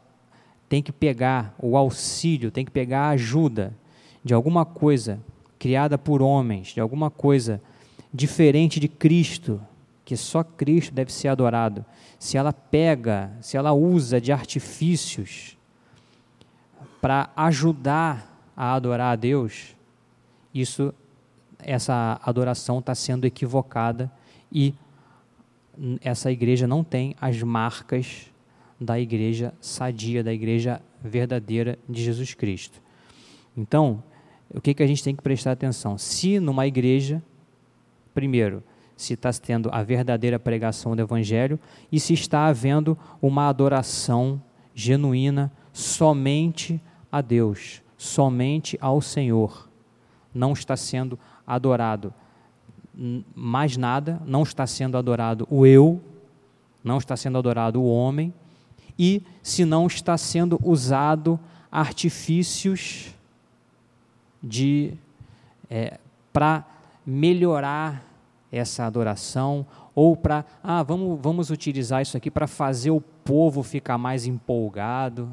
tem 0.73 0.81
que 0.81 0.91
pegar 0.91 1.53
o 1.59 1.77
auxílio, 1.77 2.49
tem 2.49 2.65
que 2.65 2.71
pegar 2.71 3.01
a 3.01 3.09
ajuda 3.09 3.75
de 4.23 4.33
alguma 4.33 4.65
coisa 4.65 5.19
criada 5.59 5.99
por 5.99 6.19
homens, 6.19 6.69
de 6.69 6.79
alguma 6.79 7.11
coisa 7.11 7.61
diferente 8.11 8.79
de 8.79 8.87
Cristo, 8.87 9.61
que 10.03 10.17
só 10.17 10.43
Cristo 10.43 10.91
deve 10.91 11.13
ser 11.13 11.27
adorado, 11.27 11.85
se 12.17 12.37
ela 12.37 12.51
pega, 12.51 13.31
se 13.39 13.55
ela 13.55 13.71
usa 13.71 14.19
de 14.19 14.31
artifícios 14.31 15.55
para 16.99 17.29
ajudar 17.35 18.51
a 18.57 18.73
adorar 18.73 19.13
a 19.13 19.15
Deus, 19.15 19.75
isso, 20.51 20.91
essa 21.59 22.19
adoração 22.23 22.79
está 22.79 22.95
sendo 22.95 23.25
equivocada 23.25 24.11
e 24.51 24.73
essa 26.01 26.31
igreja 26.31 26.65
não 26.65 26.83
tem 26.83 27.15
as 27.21 27.43
marcas 27.43 28.32
da 28.83 28.99
igreja 28.99 29.53
sadia, 29.61 30.23
da 30.23 30.33
igreja 30.33 30.81
verdadeira 31.03 31.77
de 31.87 32.03
Jesus 32.03 32.33
Cristo. 32.33 32.81
Então, 33.55 34.03
o 34.53 34.61
que, 34.61 34.73
que 34.73 34.83
a 34.83 34.87
gente 34.87 35.03
tem 35.03 35.15
que 35.15 35.21
prestar 35.21 35.51
atenção? 35.51 35.97
Se 35.97 36.39
numa 36.39 36.67
igreja, 36.67 37.23
primeiro, 38.13 38.63
se 38.95 39.13
está 39.13 39.31
tendo 39.33 39.69
a 39.71 39.83
verdadeira 39.83 40.39
pregação 40.39 40.95
do 40.95 41.01
Evangelho 41.01 41.59
e 41.91 41.99
se 41.99 42.13
está 42.13 42.45
havendo 42.45 42.97
uma 43.21 43.47
adoração 43.47 44.41
genuína 44.73 45.51
somente 45.71 46.81
a 47.11 47.21
Deus, 47.21 47.81
somente 47.97 48.77
ao 48.79 49.01
Senhor. 49.01 49.69
Não 50.33 50.53
está 50.53 50.75
sendo 50.75 51.17
adorado 51.45 52.13
mais 53.35 53.75
nada, 53.75 54.21
não 54.25 54.43
está 54.43 54.67
sendo 54.67 54.97
adorado 54.97 55.47
o 55.49 55.65
eu, 55.65 55.99
não 56.83 56.97
está 56.97 57.17
sendo 57.17 57.37
adorado 57.37 57.81
o 57.81 57.87
homem, 57.87 58.33
e 58.97 59.23
se 59.41 59.65
não 59.65 59.87
está 59.87 60.17
sendo 60.17 60.59
usado 60.63 61.39
artifícios 61.71 63.13
de 64.41 64.93
é, 65.69 65.99
para 66.31 66.65
melhorar 67.05 68.03
essa 68.51 68.85
adoração 68.85 69.65
ou 69.95 70.15
para 70.15 70.45
ah 70.63 70.83
vamos 70.83 71.19
vamos 71.21 71.49
utilizar 71.49 72.01
isso 72.01 72.15
aqui 72.15 72.29
para 72.29 72.47
fazer 72.47 72.91
o 72.91 73.01
povo 73.01 73.63
ficar 73.63 73.97
mais 73.97 74.25
empolgado. 74.25 75.29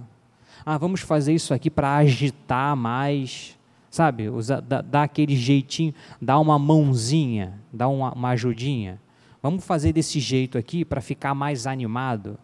Ah 0.64 0.78
vamos 0.78 1.00
fazer 1.00 1.34
isso 1.34 1.52
aqui 1.52 1.68
para 1.68 1.96
agitar 1.96 2.74
mais 2.76 3.58
sabe? 3.90 4.28
Usar, 4.28 4.60
dar, 4.60 4.82
dar, 4.82 5.02
aquele 5.02 5.34
jeitinho 5.34 5.92
dar 6.22 6.38
uma 6.38 6.58
mãozinha 6.58 7.58
dar 7.72 7.88
uma, 7.88 8.12
uma 8.12 8.30
ajudinha. 8.30 9.00
Vamos 9.42 9.64
fazer 9.64 9.92
desse 9.92 10.20
jeito 10.20 10.56
aqui 10.56 10.84
para 10.84 11.00
ficar 11.00 11.34
mais 11.34 11.66
animado 11.66 12.38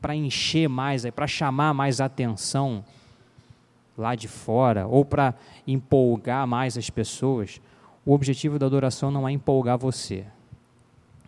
para 0.00 0.14
encher 0.14 0.68
mais 0.68 1.04
para 1.10 1.26
chamar 1.26 1.74
mais 1.74 2.00
atenção 2.00 2.84
lá 3.96 4.14
de 4.14 4.28
fora 4.28 4.86
ou 4.86 5.04
para 5.04 5.34
empolgar 5.66 6.46
mais 6.46 6.76
as 6.76 6.90
pessoas, 6.90 7.60
o 8.04 8.12
objetivo 8.12 8.58
da 8.58 8.66
adoração 8.66 9.10
não 9.10 9.26
é 9.26 9.32
empolgar 9.32 9.78
você. 9.78 10.24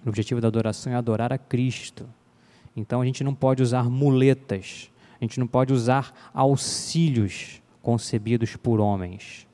O 0.04 0.08
objetivo 0.08 0.40
da 0.40 0.48
adoração 0.48 0.92
é 0.92 0.96
adorar 0.96 1.32
a 1.32 1.38
Cristo. 1.38 2.06
Então 2.76 3.00
a 3.00 3.04
gente 3.04 3.24
não 3.24 3.34
pode 3.34 3.62
usar 3.62 3.84
muletas, 3.90 4.90
a 5.20 5.24
gente 5.24 5.40
não 5.40 5.46
pode 5.46 5.72
usar 5.72 6.30
auxílios 6.32 7.60
concebidos 7.82 8.54
por 8.54 8.78
homens, 8.78 9.46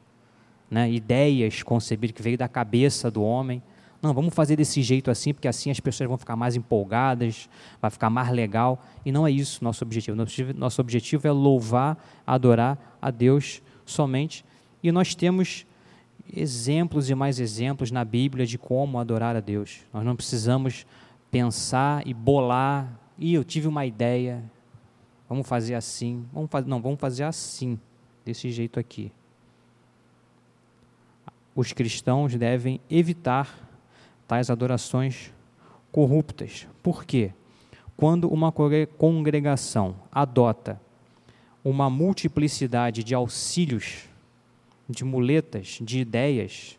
né? 0.71 0.91
ideias 0.91 1.63
concebidas 1.63 2.15
que 2.17 2.23
veio 2.23 2.37
da 2.37 2.49
cabeça 2.49 3.11
do 3.11 3.23
homem 3.23 3.63
não, 4.05 4.15
vamos 4.15 4.35
fazer 4.35 4.57
desse 4.57 4.83
jeito 4.83 5.11
assim, 5.11 5.33
porque 5.33 5.49
assim 5.49 5.71
as 5.71 5.81
pessoas 5.81 6.09
vão 6.09 6.19
ficar 6.19 6.37
mais 6.37 6.55
empolgadas, 6.55 7.49
vai 7.81 7.91
ficar 7.91 8.11
mais 8.11 8.31
legal. 8.31 8.85
E 9.05 9.11
não 9.11 9.27
é 9.27 9.31
isso 9.31 9.65
nosso 9.65 9.83
objetivo. 9.83 10.17
Nosso 10.55 10.81
objetivo 10.81 11.27
é 11.27 11.33
louvar, 11.33 11.97
adorar 12.27 12.97
a 13.01 13.11
Deus 13.11 13.63
somente. 13.85 14.45
E 14.83 14.93
nós 14.93 15.15
temos 15.15 15.67
exemplos 16.35 17.09
e 17.09 17.15
mais 17.15 17.41
exemplos 17.41 17.91
na 17.91 18.05
Bíblia 18.05 18.47
de 18.47 18.59
como 18.59 18.99
adorar 18.99 19.37
a 19.37 19.41
Deus. 19.41 19.81
Nós 19.93 20.05
não 20.05 20.15
precisamos 20.15 20.87
pensar 21.31 22.07
e 22.07 22.15
bolar, 22.15 23.01
e 23.19 23.35
eu 23.35 23.43
tive 23.43 23.67
uma 23.67 23.85
ideia, 23.87 24.43
vamos 25.29 25.49
fazer 25.49 25.75
assim, 25.75 26.25
vamos 26.33 26.51
fazer, 26.51 26.69
não, 26.69 26.81
vamos 26.81 27.01
fazer 27.01 27.25
assim, 27.25 27.79
desse 28.25 28.51
jeito 28.51 28.79
aqui. 28.79 29.11
Os 31.57 31.73
cristãos 31.73 32.35
devem 32.37 32.81
evitar 32.91 33.64
tais 34.35 34.51
adorações 34.51 35.33
corruptas. 35.93 36.67
Por 36.83 37.05
quê? 37.05 37.31
Quando 37.97 38.29
uma 38.29 38.51
congregação 38.51 39.95
adota 40.11 40.81
uma 41.63 41.89
multiplicidade 41.89 43.05
de 43.05 43.15
auxílios 43.15 44.09
de 44.89 45.05
muletas, 45.05 45.79
de 45.81 46.01
ideias, 46.01 46.77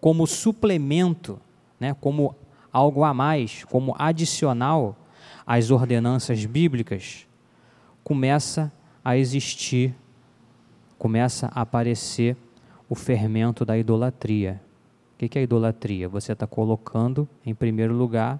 como 0.00 0.28
suplemento, 0.28 1.40
né, 1.78 1.92
como 2.00 2.36
algo 2.72 3.02
a 3.02 3.12
mais, 3.12 3.64
como 3.64 3.96
adicional 3.98 4.96
às 5.44 5.72
ordenanças 5.72 6.46
bíblicas, 6.46 7.26
começa 8.04 8.72
a 9.04 9.16
existir, 9.16 9.92
começa 10.96 11.50
a 11.52 11.62
aparecer 11.62 12.36
o 12.88 12.94
fermento 12.94 13.64
da 13.64 13.76
idolatria. 13.76 14.67
O 15.20 15.28
que 15.28 15.36
é 15.36 15.42
idolatria? 15.42 16.08
Você 16.08 16.32
está 16.32 16.46
colocando 16.46 17.28
em 17.44 17.52
primeiro 17.52 17.92
lugar, 17.92 18.38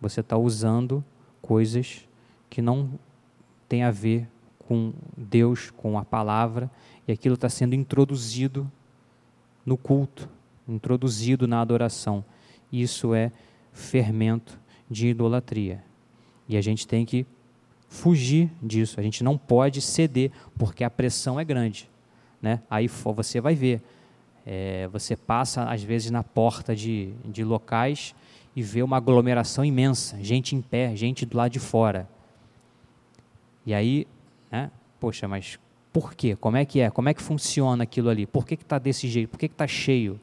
você 0.00 0.20
está 0.20 0.38
usando 0.38 1.04
coisas 1.42 2.06
que 2.48 2.62
não 2.62 2.88
têm 3.68 3.82
a 3.82 3.90
ver 3.90 4.28
com 4.60 4.92
Deus, 5.16 5.72
com 5.72 5.98
a 5.98 6.04
palavra, 6.04 6.70
e 7.08 7.12
aquilo 7.12 7.34
está 7.34 7.48
sendo 7.48 7.74
introduzido 7.74 8.70
no 9.66 9.76
culto, 9.76 10.28
introduzido 10.68 11.48
na 11.48 11.60
adoração. 11.60 12.24
Isso 12.72 13.12
é 13.12 13.32
fermento 13.72 14.56
de 14.88 15.08
idolatria. 15.08 15.82
E 16.48 16.56
a 16.56 16.60
gente 16.60 16.86
tem 16.86 17.04
que 17.04 17.26
fugir 17.88 18.52
disso, 18.62 19.00
a 19.00 19.02
gente 19.02 19.24
não 19.24 19.36
pode 19.36 19.80
ceder, 19.80 20.30
porque 20.56 20.84
a 20.84 20.90
pressão 20.90 21.40
é 21.40 21.44
grande. 21.44 21.90
Né? 22.40 22.60
Aí 22.70 22.86
você 22.86 23.40
vai 23.40 23.56
ver, 23.56 23.82
é, 24.46 24.88
você 24.88 25.16
passa 25.16 25.64
às 25.64 25.82
vezes 25.82 26.10
na 26.10 26.22
porta 26.22 26.74
de, 26.74 27.12
de 27.24 27.42
locais 27.42 28.14
e 28.54 28.62
vê 28.62 28.82
uma 28.82 28.96
aglomeração 28.96 29.64
imensa, 29.64 30.22
gente 30.22 30.54
em 30.54 30.60
pé, 30.60 30.94
gente 30.94 31.26
do 31.26 31.36
lado 31.36 31.52
de 31.52 31.58
fora. 31.58 32.08
E 33.66 33.72
aí, 33.72 34.06
né, 34.50 34.70
poxa, 35.00 35.26
mas 35.26 35.58
por 35.92 36.14
quê? 36.14 36.36
Como 36.36 36.56
é 36.56 36.64
que 36.64 36.80
é? 36.80 36.90
Como 36.90 37.08
é 37.08 37.14
que 37.14 37.22
funciona 37.22 37.84
aquilo 37.84 38.10
ali? 38.10 38.26
Por 38.26 38.46
que 38.46 38.54
está 38.54 38.78
desse 38.78 39.08
jeito? 39.08 39.30
Por 39.30 39.38
que 39.38 39.46
está 39.46 39.66
cheio? 39.66 40.20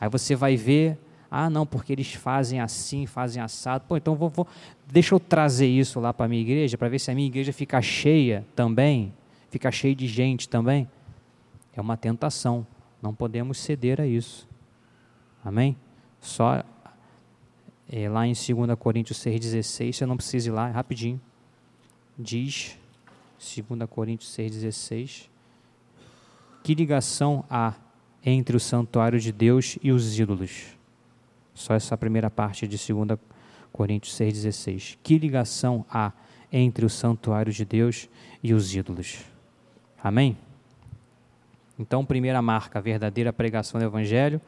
Aí 0.00 0.08
você 0.08 0.34
vai 0.34 0.56
ver, 0.56 0.98
ah, 1.30 1.50
não, 1.50 1.66
porque 1.66 1.92
eles 1.92 2.12
fazem 2.14 2.60
assim, 2.60 3.06
fazem 3.06 3.42
assado. 3.42 3.84
Pô, 3.88 3.96
então 3.96 4.14
vou, 4.14 4.28
vou 4.28 4.46
deixa 4.86 5.14
eu 5.14 5.20
trazer 5.20 5.66
isso 5.66 6.00
lá 6.00 6.12
para 6.12 6.26
a 6.26 6.28
minha 6.28 6.42
igreja, 6.42 6.78
para 6.78 6.88
ver 6.88 6.98
se 6.98 7.10
a 7.10 7.14
minha 7.14 7.26
igreja 7.26 7.52
fica 7.52 7.80
cheia 7.82 8.46
também, 8.54 9.12
fica 9.50 9.70
cheia 9.70 9.94
de 9.94 10.06
gente 10.06 10.48
também. 10.48 10.88
É 11.76 11.80
uma 11.80 11.96
tentação, 11.96 12.66
não 13.02 13.14
podemos 13.14 13.58
ceder 13.58 14.00
a 14.00 14.06
isso. 14.06 14.48
Amém? 15.44 15.76
Só 16.20 16.62
é, 17.88 18.08
lá 18.08 18.26
em 18.26 18.32
2 18.32 18.78
Coríntios 18.78 19.18
6,16, 19.20 19.92
você 19.94 20.06
não 20.06 20.16
precisa 20.16 20.48
ir 20.48 20.52
lá, 20.52 20.68
é 20.68 20.72
rapidinho. 20.72 21.20
Diz 22.18 22.76
2 23.38 23.88
Coríntios 23.88 24.30
6,16. 24.36 25.28
Que 26.62 26.74
ligação 26.74 27.44
há 27.48 27.74
entre 28.24 28.56
o 28.56 28.60
santuário 28.60 29.18
de 29.18 29.32
Deus 29.32 29.78
e 29.82 29.90
os 29.92 30.18
ídolos? 30.18 30.76
Só 31.54 31.74
essa 31.74 31.96
primeira 31.96 32.28
parte 32.28 32.66
de 32.66 32.76
2 32.76 33.18
Coríntios 33.72 34.14
6,16. 34.16 34.98
Que 35.02 35.16
ligação 35.18 35.84
há 35.88 36.12
entre 36.52 36.84
o 36.84 36.90
santuário 36.90 37.52
de 37.52 37.64
Deus 37.64 38.08
e 38.42 38.52
os 38.52 38.74
ídolos? 38.74 39.24
Amém? 40.02 40.36
Então, 41.78 42.04
primeira 42.04 42.42
marca, 42.42 42.80
verdadeira 42.80 43.32
pregação 43.32 43.78
do 43.78 43.86
Evangelho. 43.86 44.40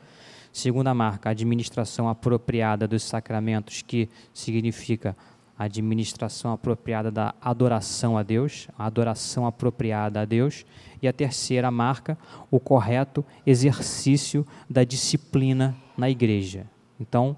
Segunda 0.52 0.92
marca, 0.92 1.30
administração 1.30 2.08
apropriada 2.08 2.88
dos 2.88 3.04
sacramentos, 3.04 3.82
que 3.82 4.08
significa 4.34 5.16
administração 5.56 6.52
apropriada 6.52 7.10
da 7.10 7.34
adoração 7.40 8.16
a 8.16 8.22
Deus, 8.22 8.66
a 8.78 8.86
adoração 8.86 9.46
apropriada 9.46 10.22
a 10.22 10.24
Deus. 10.24 10.64
E 11.00 11.06
a 11.06 11.12
terceira 11.12 11.70
marca, 11.70 12.18
o 12.50 12.58
correto 12.58 13.24
exercício 13.46 14.46
da 14.68 14.82
disciplina 14.82 15.76
na 15.96 16.10
igreja. 16.10 16.66
Então, 16.98 17.36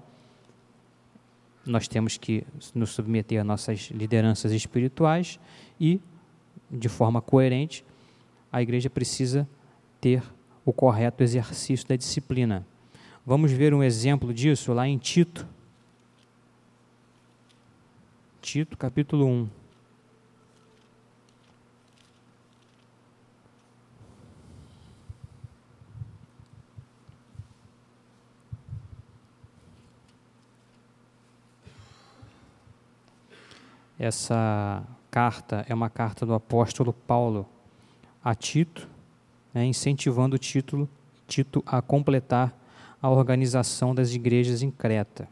nós 1.65 1.87
temos 1.87 2.17
que 2.17 2.45
nos 2.73 2.89
submeter 2.89 3.39
a 3.39 3.43
nossas 3.43 3.89
lideranças 3.91 4.51
espirituais 4.51 5.39
e, 5.79 6.01
de 6.69 6.89
forma 6.89 7.21
coerente, 7.21 7.85
a 8.51 8.61
igreja 8.61 8.89
precisa 8.89 9.47
ter 10.03 10.21
o 10.65 10.73
correto 10.73 11.23
exercício 11.23 11.87
da 11.87 11.95
disciplina. 11.95 12.67
Vamos 13.25 13.53
ver 13.53 13.73
um 13.73 13.81
exemplo 13.81 14.33
disso 14.33 14.73
lá 14.73 14.85
em 14.85 14.97
Tito, 14.97 15.47
Tito, 18.41 18.77
capítulo 18.77 19.25
1. 19.25 19.49
Essa 33.97 34.83
carta 35.09 35.65
é 35.69 35.73
uma 35.73 35.89
carta 35.89 36.25
do 36.25 36.33
apóstolo 36.33 36.91
Paulo 36.91 37.47
a 38.21 38.35
Tito, 38.35 38.91
né, 39.53 39.65
incentivando 39.65 40.37
Tito, 40.37 40.89
Tito 41.27 41.63
a 41.65 41.81
completar 41.81 42.57
a 43.01 43.09
organização 43.09 43.93
das 43.93 44.13
igrejas 44.13 44.61
em 44.61 44.71
Creta. 44.71 45.27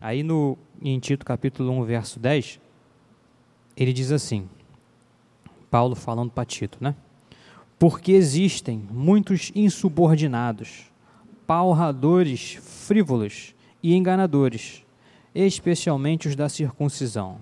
Aí 0.00 0.22
no, 0.22 0.56
em 0.80 0.98
Tito 0.98 1.24
capítulo 1.24 1.70
1, 1.72 1.84
verso 1.84 2.20
10, 2.20 2.60
ele 3.76 3.92
diz 3.92 4.12
assim, 4.12 4.48
Paulo 5.70 5.94
falando 5.94 6.30
para 6.30 6.44
Tito, 6.44 6.78
né? 6.80 6.94
Porque 7.78 8.12
existem 8.12 8.82
muitos 8.90 9.52
insubordinados, 9.54 10.86
palradores 11.46 12.54
frívolos 12.60 13.54
e 13.82 13.94
enganadores, 13.94 14.84
especialmente 15.34 16.26
os 16.26 16.34
da 16.34 16.48
circuncisão. 16.48 17.38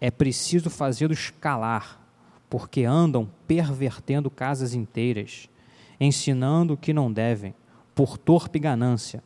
É 0.00 0.10
preciso 0.10 0.70
fazê-los 0.70 1.30
calar, 1.40 2.05
porque 2.48 2.84
andam 2.84 3.28
pervertendo 3.46 4.30
casas 4.30 4.74
inteiras, 4.74 5.48
ensinando 5.98 6.74
o 6.74 6.76
que 6.76 6.92
não 6.92 7.12
devem, 7.12 7.54
por 7.94 8.16
torpe 8.16 8.58
ganância 8.58 9.22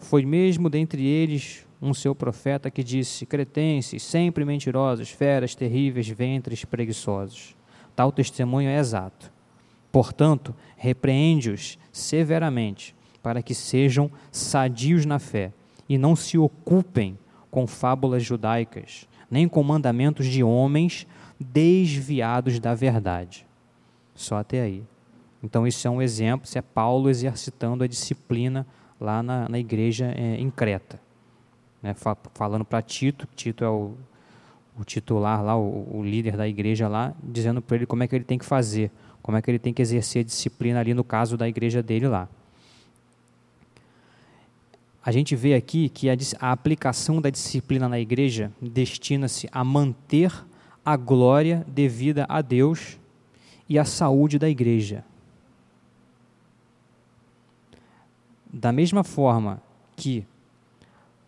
foi 0.00 0.24
mesmo 0.24 0.70
dentre 0.70 1.06
eles 1.06 1.66
um 1.80 1.94
seu 1.94 2.14
profeta 2.14 2.70
que 2.70 2.82
disse: 2.82 3.26
Cretenses, 3.26 4.02
sempre 4.02 4.44
mentirosos, 4.44 5.10
feras 5.10 5.54
terríveis, 5.54 6.08
ventres 6.08 6.64
preguiçosos. 6.64 7.54
Tal 7.94 8.10
testemunho 8.10 8.68
é 8.68 8.78
exato. 8.78 9.30
Portanto, 9.92 10.54
repreende-os 10.76 11.78
severamente, 11.92 12.94
para 13.22 13.42
que 13.42 13.54
sejam 13.54 14.10
sadios 14.32 15.04
na 15.04 15.18
fé 15.18 15.52
e 15.88 15.98
não 15.98 16.16
se 16.16 16.38
ocupem 16.38 17.18
com 17.50 17.66
fábulas 17.66 18.22
judaicas, 18.22 19.06
nem 19.30 19.48
com 19.48 19.62
mandamentos 19.62 20.26
de 20.26 20.42
homens 20.42 21.06
desviados 21.40 22.60
da 22.60 22.74
verdade. 22.74 23.46
Só 24.14 24.36
até 24.36 24.60
aí. 24.60 24.84
Então, 25.42 25.66
isso 25.66 25.88
é 25.88 25.90
um 25.90 26.02
exemplo, 26.02 26.46
isso 26.46 26.58
é 26.58 26.62
Paulo 26.62 27.08
exercitando 27.08 27.82
a 27.82 27.86
disciplina 27.86 28.66
lá 29.00 29.22
na, 29.22 29.48
na 29.48 29.58
igreja 29.58 30.12
é, 30.14 30.36
em 30.36 30.50
Creta. 30.50 31.00
Né, 31.82 31.94
falando 32.34 32.64
para 32.64 32.82
Tito, 32.82 33.26
Tito 33.34 33.64
é 33.64 33.70
o, 33.70 33.94
o 34.78 34.84
titular 34.84 35.42
lá, 35.42 35.56
o, 35.56 35.98
o, 35.98 36.04
líder 36.04 36.36
da 36.36 36.46
igreja 36.46 36.86
lá, 36.88 37.14
dizendo 37.22 37.62
para 37.62 37.76
ele 37.76 37.86
como 37.86 38.02
é 38.02 38.06
que 38.06 38.14
ele 38.14 38.24
tem 38.24 38.38
que 38.38 38.44
fazer, 38.44 38.90
como 39.22 39.38
é 39.38 39.42
que 39.42 39.50
ele 39.50 39.58
tem 39.58 39.72
que 39.72 39.80
exercer 39.80 40.20
a 40.20 40.24
disciplina 40.24 40.78
ali 40.78 40.92
no 40.92 41.02
caso 41.02 41.38
da 41.38 41.48
igreja 41.48 41.82
dele 41.82 42.06
lá. 42.06 42.28
A 45.02 45.10
gente 45.10 45.34
vê 45.34 45.54
aqui 45.54 45.88
que 45.88 46.10
a, 46.10 46.16
a 46.38 46.52
aplicação 46.52 47.22
da 47.22 47.30
disciplina 47.30 47.88
na 47.88 47.98
igreja 47.98 48.52
destina-se 48.60 49.48
a 49.50 49.64
manter 49.64 50.30
a 50.84 50.96
glória 50.96 51.64
devida 51.68 52.26
a 52.28 52.40
Deus 52.40 52.98
e 53.68 53.78
a 53.78 53.84
saúde 53.84 54.38
da 54.38 54.48
igreja. 54.48 55.04
Da 58.52 58.72
mesma 58.72 59.04
forma 59.04 59.62
que 59.94 60.26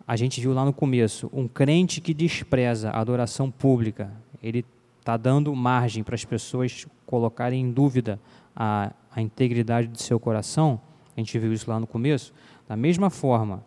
a 0.07 0.17
gente 0.17 0.41
viu 0.41 0.53
lá 0.53 0.65
no 0.65 0.73
começo, 0.73 1.31
um 1.33 1.47
crente 1.47 2.01
que 2.01 2.13
despreza 2.13 2.91
a 2.91 3.01
adoração 3.01 3.51
pública, 3.51 4.11
ele 4.43 4.65
está 4.99 5.17
dando 5.17 5.55
margem 5.55 6.03
para 6.03 6.15
as 6.15 6.25
pessoas 6.25 6.87
colocarem 7.07 7.61
em 7.61 7.71
dúvida 7.71 8.19
a, 8.55 8.93
a 9.15 9.23
integridade 9.23 9.89
do 9.89 9.99
seu 9.99 10.19
coração, 10.19 10.81
a 11.17 11.21
gente 11.21 11.39
viu 11.39 11.53
isso 11.53 11.71
lá 11.71 11.79
no 11.79 11.87
começo, 11.87 12.33
da 12.69 12.77
mesma 12.77 13.11
forma, 13.11 13.65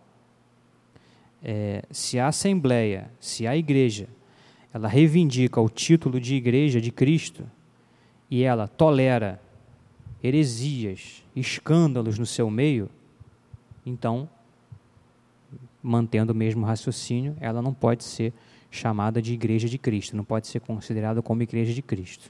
é, 1.43 1.83
se 1.91 2.19
a 2.19 2.27
Assembleia, 2.27 3.09
se 3.19 3.45
a 3.45 3.55
Igreja, 3.55 4.07
ela 4.75 4.89
reivindica 4.89 5.61
o 5.61 5.69
título 5.69 6.19
de 6.19 6.35
Igreja 6.35 6.81
de 6.81 6.91
Cristo 6.91 7.49
e 8.29 8.43
ela 8.43 8.67
tolera 8.67 9.41
heresias, 10.21 11.23
escândalos 11.33 12.19
no 12.19 12.25
seu 12.25 12.49
meio, 12.49 12.89
então, 13.85 14.27
mantendo 15.81 16.33
o 16.33 16.35
mesmo 16.35 16.65
raciocínio, 16.65 17.37
ela 17.39 17.61
não 17.61 17.73
pode 17.73 18.03
ser 18.03 18.33
chamada 18.69 19.21
de 19.21 19.33
Igreja 19.33 19.69
de 19.69 19.77
Cristo, 19.77 20.17
não 20.17 20.25
pode 20.25 20.47
ser 20.47 20.59
considerada 20.59 21.21
como 21.21 21.41
Igreja 21.41 21.73
de 21.73 21.81
Cristo. 21.81 22.29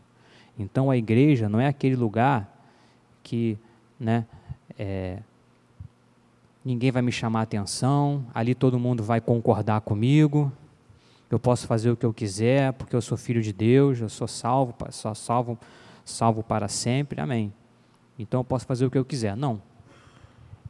Então, 0.56 0.92
a 0.92 0.96
igreja 0.96 1.50
não 1.50 1.60
é 1.60 1.66
aquele 1.66 1.96
lugar 1.96 2.64
que 3.24 3.58
né, 4.00 4.24
é, 4.78 5.18
ninguém 6.64 6.92
vai 6.92 7.02
me 7.02 7.12
chamar 7.12 7.42
atenção, 7.42 8.24
ali 8.36 8.54
todo 8.54 8.78
mundo 8.78 9.02
vai 9.04 9.20
concordar 9.20 9.82
comigo, 9.82 10.52
eu 11.30 11.40
posso 11.40 11.68
fazer 11.68 11.90
o 11.90 11.98
que 11.98 12.06
eu 12.06 12.14
quiser, 12.14 12.74
porque 12.74 12.96
eu 12.96 13.02
sou 13.02 13.18
filho 13.18 13.42
de 13.42 13.52
Deus, 13.52 14.00
eu 14.00 14.10
sou 14.10 14.28
salvo, 14.28 14.76
só 14.92 15.14
salvo, 15.14 15.58
salvo 16.04 16.44
para 16.44 16.68
sempre, 16.68 17.20
amém. 17.20 17.52
Então 18.18 18.40
eu 18.42 18.44
posso 18.44 18.66
fazer 18.66 18.86
o 18.86 18.92
que 18.92 18.98
eu 18.98 19.06
quiser. 19.06 19.36
Não. 19.36 19.62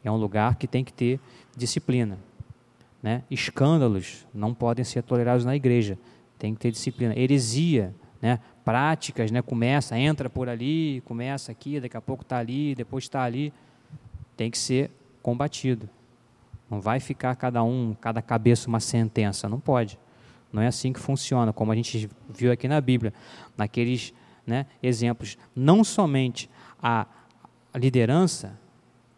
É 0.04 0.12
um 0.12 0.16
lugar 0.16 0.56
que 0.56 0.68
tem 0.68 0.84
que 0.84 0.94
ter 0.94 1.20
disciplina. 1.56 2.18
Né? 3.02 3.24
Escândalos 3.30 4.26
não 4.34 4.54
podem 4.54 4.86
ser 4.86 5.04
tolerados 5.04 5.46
na 5.46 5.56
igreja. 5.56 5.98
Tem 6.40 6.54
que 6.54 6.60
ter 6.60 6.72
disciplina. 6.72 7.18
Heresia, 7.18 7.94
né? 8.22 8.40
práticas, 8.64 9.30
né? 9.32 9.42
começa, 9.42 9.98
entra 9.98 10.30
por 10.30 10.50
ali, 10.50 11.02
começa 11.06 11.52
aqui, 11.52 11.80
daqui 11.80 11.98
a 11.98 12.02
pouco 12.02 12.24
está 12.24 12.38
ali, 12.38 12.74
depois 12.74 13.04
está 13.04 13.24
ali. 13.24 13.54
Tem 14.36 14.50
que 14.50 14.58
ser 14.58 14.90
combatido. 15.22 15.90
Não 16.70 16.82
vai 16.82 17.00
ficar 17.00 17.36
cada 17.36 17.64
um, 17.64 17.96
cada 18.00 18.22
cabeça 18.22 18.68
uma 18.68 18.80
sentença, 18.80 19.48
não 19.48 19.60
pode. 19.60 20.00
Não 20.56 20.62
é 20.62 20.68
assim 20.68 20.94
que 20.94 21.02
funciona, 21.02 21.52
como 21.52 21.74
a 21.74 21.76
gente 21.76 22.10
viu 22.30 22.50
aqui 22.50 22.66
na 22.66 22.80
Bíblia, 22.80 23.14
naqueles 23.58 24.14
né, 24.48 24.66
exemplos. 24.82 25.38
Não 25.54 25.84
somente 25.84 26.50
a 26.82 27.06
liderança 27.76 28.58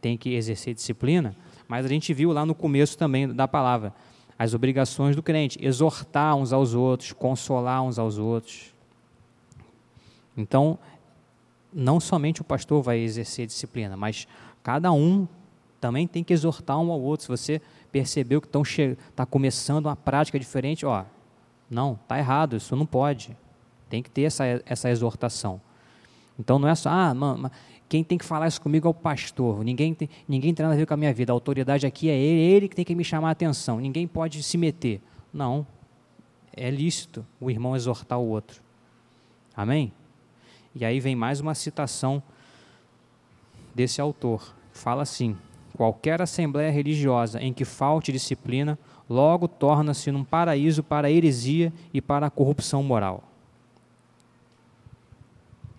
tem 0.01 0.17
que 0.17 0.33
exercer 0.33 0.73
disciplina, 0.73 1.35
mas 1.67 1.85
a 1.85 1.89
gente 1.89 2.11
viu 2.11 2.31
lá 2.31 2.43
no 2.43 2.55
começo 2.55 2.97
também 2.97 3.31
da 3.31 3.47
palavra 3.47 3.93
as 4.39 4.55
obrigações 4.55 5.15
do 5.15 5.21
crente, 5.21 5.63
exortar 5.63 6.35
uns 6.35 6.51
aos 6.51 6.73
outros, 6.73 7.13
consolar 7.13 7.83
uns 7.83 7.99
aos 7.99 8.17
outros. 8.17 8.73
Então, 10.35 10.79
não 11.71 11.99
somente 11.99 12.41
o 12.41 12.43
pastor 12.43 12.81
vai 12.81 12.97
exercer 12.97 13.45
disciplina, 13.45 13.95
mas 13.95 14.27
cada 14.63 14.91
um 14.91 15.27
também 15.79 16.07
tem 16.07 16.23
que 16.23 16.33
exortar 16.33 16.79
um 16.79 16.91
ao 16.91 16.99
outro. 16.99 17.25
Se 17.25 17.29
você 17.29 17.61
percebeu 17.91 18.41
que 18.41 18.47
está 18.47 19.23
começando 19.23 19.85
uma 19.85 19.95
prática 19.95 20.39
diferente, 20.39 20.83
ó, 20.83 21.05
não, 21.69 21.93
está 21.93 22.17
errado, 22.17 22.55
isso 22.55 22.75
não 22.75 22.85
pode. 22.85 23.35
Tem 23.89 24.01
que 24.01 24.09
ter 24.09 24.23
essa, 24.23 24.43
essa 24.65 24.89
exortação. 24.89 25.61
Então 26.39 26.59
não 26.59 26.67
é 26.67 26.75
só, 26.75 26.89
ah, 26.89 27.13
quem 27.89 28.03
tem 28.03 28.17
que 28.17 28.25
falar 28.25 28.47
isso 28.47 28.61
comigo 28.61 28.87
é 28.87 28.91
o 28.91 28.93
pastor. 28.93 29.63
Ninguém 29.63 29.93
tem, 29.93 30.09
ninguém 30.27 30.53
tem 30.53 30.63
nada 30.63 30.75
a 30.75 30.77
ver 30.77 30.85
com 30.85 30.93
a 30.93 30.97
minha 30.97 31.13
vida. 31.13 31.31
A 31.31 31.35
autoridade 31.35 31.85
aqui 31.85 32.09
é 32.09 32.17
ele, 32.17 32.41
é 32.41 32.55
ele 32.55 32.67
que 32.67 32.75
tem 32.75 32.85
que 32.85 32.93
me 32.93 33.03
chamar 33.03 33.29
a 33.29 33.31
atenção. 33.31 33.79
Ninguém 33.79 34.07
pode 34.07 34.43
se 34.43 34.57
meter. 34.57 35.01
Não. 35.33 35.65
É 36.55 36.69
lícito 36.69 37.25
o 37.39 37.49
irmão 37.49 37.75
exortar 37.75 38.19
o 38.19 38.27
outro. 38.27 38.61
Amém? 39.55 39.93
E 40.75 40.83
aí 40.83 40.99
vem 40.99 41.15
mais 41.15 41.39
uma 41.39 41.55
citação 41.55 42.21
desse 43.73 44.01
autor. 44.01 44.55
Fala 44.71 45.03
assim: 45.03 45.37
Qualquer 45.77 46.21
assembleia 46.21 46.71
religiosa 46.71 47.41
em 47.41 47.53
que 47.53 47.63
falte 47.63 48.11
disciplina, 48.11 48.77
logo 49.09 49.47
torna-se 49.47 50.11
num 50.11 50.23
paraíso 50.23 50.83
para 50.83 51.07
a 51.07 51.11
heresia 51.11 51.71
e 51.93 52.01
para 52.01 52.27
a 52.27 52.29
corrupção 52.29 52.83
moral. 52.83 53.23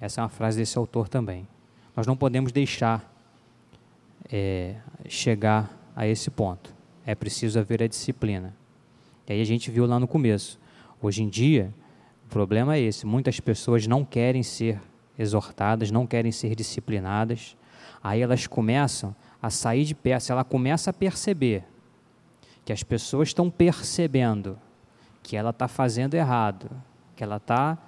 Essa 0.01 0.21
é 0.21 0.23
uma 0.23 0.29
frase 0.29 0.59
desse 0.59 0.79
autor 0.79 1.09
também. 1.09 1.47
Nós 1.97 2.07
não 2.07 2.17
podemos 2.17 2.53
deixar 2.53 3.13
é, 4.31 4.77
chegar 5.09 5.77
a 5.95 6.07
esse 6.07 6.31
ponto. 6.31 6.73
É 7.05 7.15
preciso 7.15 7.59
haver 7.59 7.83
a 7.83 7.89
disciplina. 7.89 8.55
E 9.27 9.33
aí 9.33 9.41
a 9.41 9.45
gente 9.45 9.71
viu 9.71 9.87
lá 9.87 9.99
no 9.99 10.07
começo. 10.07 10.59
Hoje 11.03 11.23
em 11.23 11.29
dia, 11.29 11.73
o 12.27 12.29
problema 12.29 12.77
é 12.77 12.81
esse: 12.81 13.07
muitas 13.07 13.41
pessoas 13.41 13.87
não 13.87 14.05
querem 14.05 14.43
ser 14.43 14.81
exortadas, 15.19 15.91
não 15.91 16.07
querem 16.07 16.31
ser 16.31 16.55
disciplinadas. 16.55 17.57
Aí 18.03 18.23
elas 18.23 18.47
começam 18.47 19.15
a 19.43 19.51
sair 19.51 19.85
de 19.85 19.95
perto, 19.95 20.31
ela 20.31 20.45
começa 20.45 20.91
a 20.91 20.93
perceber 20.93 21.65
que 22.69 22.73
as 22.75 22.83
pessoas 22.83 23.31
estão 23.31 23.49
percebendo 23.49 24.59
que 25.23 25.39
ela 25.39 25.49
está 25.49 25.67
fazendo 25.67 26.13
errado, 26.13 26.69
que 27.17 27.25
ela 27.25 27.39
está 27.39 27.79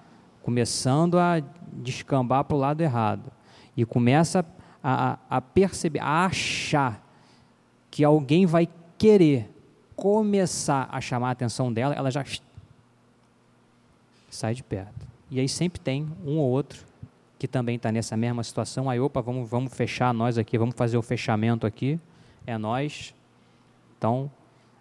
começando 0.43 1.19
a 1.19 1.39
descambar 1.71 2.45
para 2.45 2.57
o 2.57 2.59
lado 2.59 2.81
errado, 2.81 3.31
e 3.77 3.85
começa 3.85 4.43
a, 4.83 5.19
a, 5.29 5.39
perceber, 5.39 5.99
a 5.99 6.25
achar 6.25 7.07
que 7.91 8.03
alguém 8.03 8.47
vai 8.47 8.67
querer 8.97 9.55
começar 9.95 10.89
a 10.91 10.99
chamar 10.99 11.29
a 11.29 11.33
atenção 11.33 11.71
dela, 11.71 11.95
ela 11.95 12.11
já 12.11 12.25
sai 14.31 14.55
de 14.55 14.63
perto. 14.63 15.07
E 15.31 15.39
aí 15.39 15.47
sempre 15.47 15.79
tem 15.79 16.11
um 16.25 16.39
ou 16.39 16.49
outro 16.49 16.87
que 17.39 17.47
também 17.47 17.77
está 17.77 17.93
nessa 17.93 18.17
mesma 18.17 18.43
situação. 18.43 18.89
Aí, 18.89 18.99
opa, 18.99 19.21
vamos, 19.21 19.47
vamos 19.47 19.75
fechar 19.75 20.15
nós 20.15 20.39
aqui, 20.39 20.57
vamos 20.57 20.75
fazer 20.75 20.97
o 20.97 21.03
fechamento 21.03 21.67
aqui. 21.67 22.01
É 22.47 22.57
nós. 22.57 23.15
Então, 23.99 24.31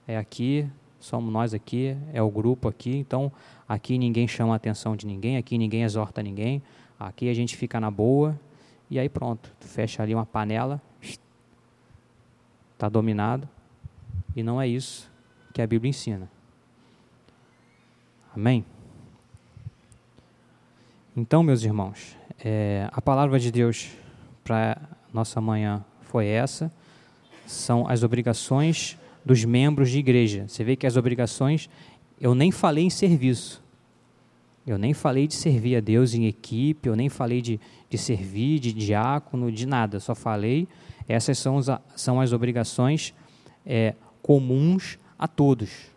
é 0.10 0.18
aqui, 0.18 0.68
somos 1.00 1.32
nós 1.32 1.54
aqui, 1.54 1.96
é 2.12 2.20
o 2.20 2.32
grupo 2.32 2.68
aqui. 2.68 2.98
Então, 2.98 3.32
aqui 3.68 3.96
ninguém 3.96 4.28
chama 4.28 4.54
a 4.54 4.56
atenção 4.56 4.96
de 4.96 5.06
ninguém, 5.06 5.38
aqui 5.38 5.56
ninguém 5.56 5.84
exorta 5.84 6.24
ninguém. 6.24 6.64
Aqui 7.00 7.30
a 7.30 7.34
gente 7.34 7.56
fica 7.56 7.80
na 7.80 7.92
boa. 7.92 8.38
E 8.90 8.98
aí 8.98 9.08
pronto, 9.08 9.54
fecha 9.60 10.02
ali 10.02 10.16
uma 10.16 10.26
panela. 10.26 10.82
Está 12.74 12.90
dominado. 12.90 13.48
E 14.36 14.42
não 14.42 14.60
é 14.60 14.68
isso 14.68 15.12
que 15.54 15.62
a 15.62 15.68
Bíblia 15.68 15.92
ensina. 15.92 16.28
Amém? 18.36 18.66
Então, 21.16 21.44
meus 21.44 21.64
irmãos, 21.64 22.18
é, 22.44 22.90
a 22.92 23.00
palavra 23.00 23.40
de 23.40 23.52
Deus 23.52 23.92
para 24.44 24.76
nossa 25.14 25.40
manhã 25.40 25.86
foi 26.02 26.26
essa. 26.26 26.72
São 27.46 27.88
as 27.88 28.02
obrigações 28.02 28.98
dos 29.30 29.46
membros 29.46 29.92
de 29.92 30.00
igreja. 30.00 30.48
Você 30.48 30.64
vê 30.64 30.76
que 30.76 30.88
as 30.88 30.98
obrigações, 30.98 31.70
eu 32.20 32.34
nem 32.34 32.52
falei 32.52 32.86
em 32.86 32.90
serviço. 32.90 33.64
Eu 34.66 34.76
nem 34.76 34.92
falei 34.92 35.28
de 35.28 35.36
servir 35.36 35.76
a 35.76 35.80
Deus 35.80 36.16
em 36.16 36.26
equipe, 36.26 36.90
eu 36.90 36.96
nem 36.96 37.10
falei 37.10 37.40
de, 37.40 37.60
de 37.88 37.96
servir, 37.96 38.58
de 38.58 38.74
diácono, 38.74 39.52
de 39.52 39.68
nada. 39.68 40.00
só 40.00 40.16
falei, 40.16 40.68
essas 41.08 41.38
são, 41.38 41.58
os, 41.58 41.68
são 41.96 42.20
as 42.20 42.34
obrigações 42.34 43.14
é, 43.64 43.94
comuns 44.24 44.98
a 45.18 45.28
todos, 45.28 45.92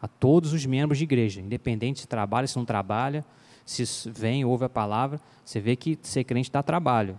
a 0.00 0.08
todos 0.08 0.54
os 0.54 0.64
membros 0.64 0.96
de 0.96 1.04
igreja, 1.04 1.42
independente 1.42 2.00
se 2.00 2.08
trabalha, 2.08 2.46
se 2.46 2.56
não 2.56 2.64
trabalha, 2.64 3.22
se 3.62 3.84
vem, 4.10 4.42
ouve 4.42 4.64
a 4.64 4.70
palavra, 4.70 5.20
você 5.44 5.60
vê 5.60 5.76
que 5.76 5.98
ser 6.00 6.24
crente 6.24 6.50
dá 6.50 6.62
trabalho. 6.62 7.18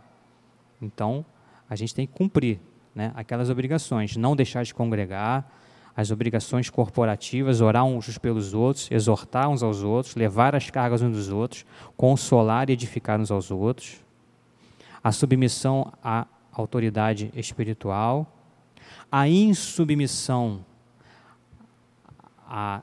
Então, 0.81 1.23
a 1.69 1.75
gente 1.75 1.93
tem 1.93 2.07
que 2.07 2.13
cumprir 2.13 2.59
né, 2.93 3.11
aquelas 3.15 3.49
obrigações, 3.49 4.15
não 4.15 4.35
deixar 4.35 4.63
de 4.63 4.73
congregar, 4.73 5.49
as 5.95 6.09
obrigações 6.09 6.69
corporativas, 6.69 7.59
orar 7.61 7.83
uns 7.83 8.17
pelos 8.17 8.53
outros, 8.53 8.89
exortar 8.89 9.49
uns 9.49 9.61
aos 9.61 9.83
outros, 9.83 10.15
levar 10.15 10.55
as 10.55 10.69
cargas 10.69 11.01
uns 11.01 11.15
dos 11.15 11.29
outros, 11.29 11.65
consolar 11.97 12.69
e 12.69 12.73
edificar 12.73 13.19
uns 13.19 13.29
aos 13.29 13.51
outros, 13.51 13.99
a 15.03 15.11
submissão 15.11 15.91
à 16.03 16.25
autoridade 16.51 17.31
espiritual, 17.35 18.25
a 19.11 19.27
insubmissão 19.27 20.63
a 22.47 22.81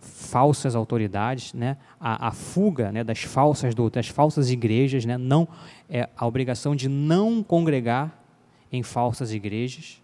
falsas 0.00 0.74
autoridades, 0.74 1.52
né? 1.52 1.76
a, 2.00 2.28
a 2.28 2.30
fuga 2.30 2.90
né, 2.90 3.04
das 3.04 3.22
falsas 3.22 3.74
das 3.92 4.08
falsas 4.08 4.50
igrejas, 4.50 5.04
né? 5.04 5.18
não 5.18 5.46
é 5.90 6.08
a 6.16 6.26
obrigação 6.26 6.74
de 6.74 6.88
não 6.88 7.42
congregar 7.42 8.25
em 8.72 8.82
falsas 8.82 9.32
igrejas 9.32 10.02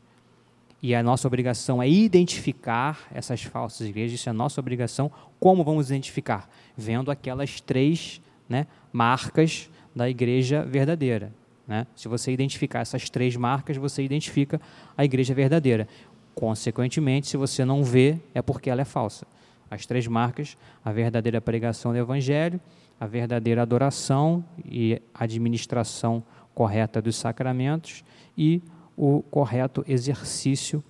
e 0.83 0.95
a 0.95 1.03
nossa 1.03 1.29
obrigação 1.29 1.81
é 1.81 1.89
identificar 1.89 3.07
essas 3.15 3.43
falsas 3.43 3.87
igrejas. 3.87 4.19
Isso 4.19 4.29
é 4.29 4.31
a 4.31 4.35
nossa 4.35 4.61
obrigação. 4.61 5.13
Como 5.39 5.63
vamos 5.63 5.87
identificar? 5.87 6.51
Vendo 6.77 7.11
aquelas 7.11 7.61
três 7.61 8.21
né, 8.49 8.67
marcas 8.93 9.71
da 9.95 10.11
igreja 10.11 10.65
verdadeira. 10.65 11.33
Né? 11.69 11.87
Se 11.95 12.09
você 12.09 12.33
identificar 12.33 12.81
essas 12.81 13.09
três 13.09 13.37
marcas, 13.37 13.77
você 13.77 14.03
identifica 14.03 14.61
a 14.97 15.05
igreja 15.05 15.33
verdadeira. 15.33 15.87
Consequentemente, 16.35 17.29
se 17.29 17.37
você 17.37 17.65
não 17.65 17.85
vê, 17.85 18.19
é 18.35 18.43
porque 18.43 18.69
ela 18.69 18.81
é 18.83 18.85
falsa 18.85 19.25
as 19.73 19.87
três 19.87 20.07
marcas: 20.07 20.57
a 20.85 20.93
verdadeira 20.93 21.41
pregação 21.41 21.93
do 21.93 21.99
Evangelho, 21.99 22.61
a 23.01 23.07
verdadeira 23.07 23.63
adoração 23.63 24.45
e 24.65 25.01
administração 25.15 26.23
correta 26.55 27.01
dos 27.01 27.17
sacramentos 27.17 28.05
e 28.37 28.63
o 28.97 29.23
correto 29.23 29.85
exercício 29.87 30.83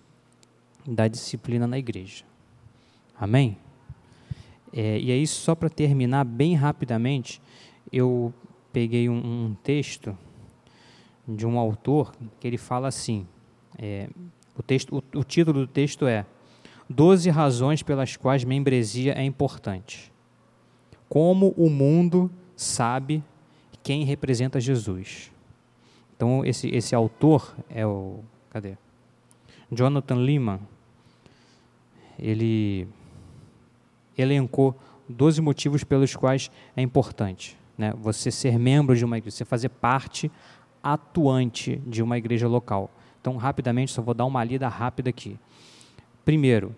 da 0.87 1.09
disciplina 1.09 1.67
na 1.67 1.79
igreja. 1.79 2.25
Amém? 3.19 3.57
É, 4.73 4.99
e 4.99 5.13
aí, 5.13 5.27
só 5.27 5.55
para 5.55 5.69
terminar 5.69 6.25
bem 6.25 6.55
rapidamente, 6.55 7.41
eu 7.93 8.33
peguei 8.73 9.09
um, 9.09 9.17
um, 9.17 9.57
texto 9.63 10.17
de 11.29 11.47
um 11.47 11.59
autor 11.59 12.13
que 12.41 12.47
ele 12.47 12.59
fala 12.59 12.89
assim: 12.89 13.27
é, 13.79 14.09
o, 14.57 14.63
texto, 14.63 14.97
o, 14.97 15.19
o 15.19 15.25
título 15.25 15.61
do 15.61 15.67
texto 15.67 16.07
é 16.07 16.25
Doze 16.89 17.31
razões 17.31 17.83
pelas 17.83 18.17
quais 18.17 18.45
membresia 18.45 19.15
é 19.15 19.25
importante. 19.25 20.13
Como 21.09 21.55
o 21.57 21.71
mundo 21.71 22.31
sabe 22.57 23.23
quem 23.83 24.05
representa 24.05 24.61
Jesus. 24.61 25.32
Então, 26.23 26.45
esse, 26.45 26.69
esse 26.69 26.95
autor 26.95 27.53
é 27.69 27.85
o. 27.85 28.21
Cadê? 28.49 28.77
Jonathan 29.73 30.15
Lehman. 30.15 30.61
Ele 32.17 32.87
elencou 34.17 34.79
12 35.09 35.43
motivos 35.43 35.83
pelos 35.83 36.15
quais 36.15 36.49
é 36.77 36.81
importante 36.81 37.59
né, 37.77 37.93
você 37.99 38.31
ser 38.31 38.57
membro 38.57 38.95
de 38.95 39.05
uma 39.05 39.19
igreja, 39.19 39.39
você 39.39 39.45
fazer 39.45 39.69
parte 39.69 40.31
atuante 40.81 41.83
de 41.85 42.05
uma 42.05 42.17
igreja 42.17 42.47
local. 42.47 42.89
Então, 43.21 43.37
rapidamente, 43.37 43.91
só 43.91 44.01
vou 44.01 44.15
dar 44.15 44.25
uma 44.25 44.45
lida 44.45 44.69
rápida 44.69 45.11
aqui. 45.11 45.37
Primeiro, 46.25 46.73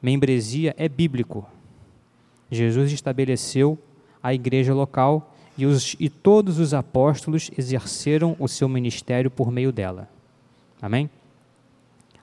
membresia 0.00 0.74
é 0.78 0.88
bíblico. 0.88 1.46
Jesus 2.50 2.90
estabeleceu 2.92 3.78
a 4.22 4.32
igreja 4.32 4.72
local 4.72 5.35
e, 5.56 5.64
os, 5.64 5.96
e 5.98 6.08
todos 6.08 6.58
os 6.58 6.74
apóstolos 6.74 7.50
exerceram 7.56 8.36
o 8.38 8.46
seu 8.46 8.68
ministério 8.68 9.30
por 9.30 9.50
meio 9.50 9.72
dela. 9.72 10.08
Amém? 10.80 11.08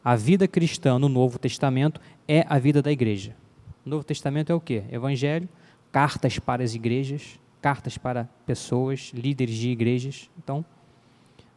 A 0.03 0.15
vida 0.15 0.47
cristã 0.47 0.99
no 0.99 1.09
Novo 1.09 1.39
Testamento 1.39 1.99
é 2.27 2.45
a 2.47 2.59
vida 2.59 2.81
da 2.81 2.91
igreja. 2.91 3.35
O 3.85 3.89
Novo 3.89 4.03
Testamento 4.03 4.51
é 4.51 4.55
o 4.55 4.59
que? 4.59 4.83
Evangelho, 4.91 5.47
cartas 5.91 6.39
para 6.39 6.63
as 6.63 6.75
igrejas, 6.75 7.39
cartas 7.61 7.97
para 7.97 8.29
pessoas, 8.45 9.11
líderes 9.13 9.55
de 9.55 9.69
igrejas. 9.69 10.29
Então, 10.37 10.63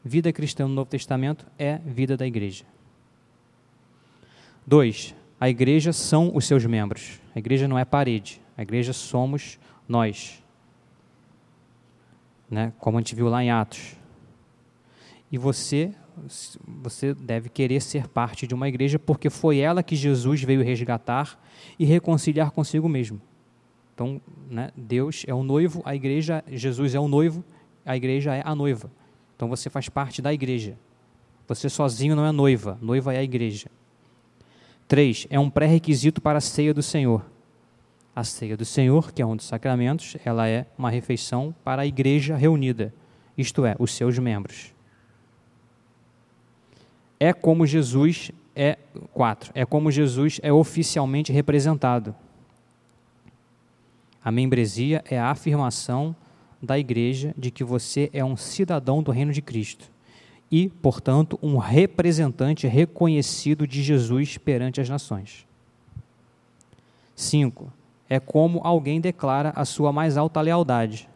vida 0.05 0.33
cristã 0.33 0.67
no 0.67 0.75
Novo 0.75 0.89
Testamento 0.89 1.47
é 1.59 1.79
vida 1.79 2.17
da 2.17 2.27
igreja. 2.27 2.65
Dois, 4.67 5.15
a 5.39 5.49
igreja 5.49 5.93
são 5.93 6.35
os 6.35 6.47
seus 6.47 6.65
membros. 6.65 7.21
A 7.35 7.39
igreja 7.39 7.69
não 7.69 7.79
é 7.79 7.85
parede. 7.85 8.41
A 8.57 8.63
igreja 8.63 8.93
somos 8.93 9.59
nós. 9.89 10.43
Né? 12.51 12.73
Como 12.79 12.97
a 12.97 13.01
gente 13.01 13.15
viu 13.15 13.29
lá 13.29 13.43
em 13.43 13.51
Atos. 13.51 13.97
E 15.31 15.39
você 15.39 15.95
você 16.67 17.13
deve 17.13 17.49
querer 17.49 17.81
ser 17.81 18.09
parte 18.09 18.47
de 18.47 18.55
uma 18.55 18.69
igreja 18.69 18.99
porque 18.99 19.29
foi 19.29 19.59
ela 19.59 19.83
que 19.83 19.95
Jesus 19.95 20.43
veio 20.43 20.63
resgatar 20.63 21.39
e 21.79 21.85
reconciliar 21.85 22.51
consigo 22.51 22.89
mesmo. 22.89 23.21
Então, 23.95 24.21
né, 24.49 24.71
Deus 24.77 25.25
é 25.27 25.35
o 25.35 25.43
noivo, 25.43 25.83
a 25.85 25.95
igreja, 25.95 26.45
Jesus 26.49 26.95
é 26.95 27.01
o 27.01 27.09
noivo, 27.09 27.45
a 27.85 27.97
igreja 27.97 28.35
é 28.35 28.43
a 28.45 28.55
noiva. 28.55 28.91
Então 29.35 29.49
você 29.49 29.69
faz 29.69 29.89
parte 29.89 30.23
da 30.23 30.33
igreja. 30.33 30.79
Você 31.47 31.69
sozinho 31.69 32.17
não 32.17 32.27
é 32.27 32.33
noiva, 32.33 32.79
noiva 32.81 33.15
é 33.15 33.19
a 33.19 33.23
igreja. 33.23 33.71
Três, 34.89 35.27
é 35.31 35.39
um 35.39 35.51
pré-requisito 35.51 36.21
para 36.21 36.39
a 36.39 36.41
ceia 36.41 36.73
do 36.73 36.83
Senhor. 36.83 37.25
A 38.17 38.25
ceia 38.25 38.57
do 38.57 38.65
Senhor, 38.65 39.13
que 39.13 39.23
é 39.23 39.27
um 39.27 39.37
dos 39.37 39.47
sacramentos, 39.47 40.17
ela 40.25 40.49
é 40.49 40.67
uma 40.77 40.91
refeição 40.91 41.55
para 41.63 41.83
a 41.83 41.87
igreja 41.87 42.35
reunida, 42.35 42.93
isto 43.39 43.65
é, 43.65 43.77
os 43.79 43.95
seus 43.95 44.19
membros 44.19 44.75
é 47.19 47.33
como 47.33 47.67
Jesus 47.67 48.31
é 48.55 48.79
quatro, 49.13 49.51
é 49.55 49.65
como 49.65 49.91
Jesus 49.91 50.39
é 50.43 50.53
oficialmente 50.53 51.33
representado. 51.33 52.15
A 54.23 54.31
membresia 54.31 55.03
é 55.09 55.19
a 55.19 55.31
afirmação 55.31 56.15
da 56.61 56.79
igreja 56.79 57.35
de 57.37 57.51
que 57.51 57.63
você 57.63 58.11
é 58.13 58.25
um 58.25 58.37
cidadão 58.37 59.03
do 59.03 59.11
reino 59.11 59.33
de 59.33 59.43
Cristo 59.43 59.91
e, 60.51 60.69
portanto, 60.69 61.39
um 61.43 61.57
representante 61.59 62.67
reconhecido 62.67 63.67
de 63.67 63.83
Jesus 63.83 64.39
perante 64.39 64.81
as 64.81 64.89
nações. 64.89 65.47
5. 67.15 67.73
É 68.09 68.21
como 68.21 68.61
alguém 68.63 69.01
declara 69.01 69.53
a 69.57 69.65
sua 69.65 69.93
mais 69.93 70.17
alta 70.17 70.41
lealdade. 70.41 71.09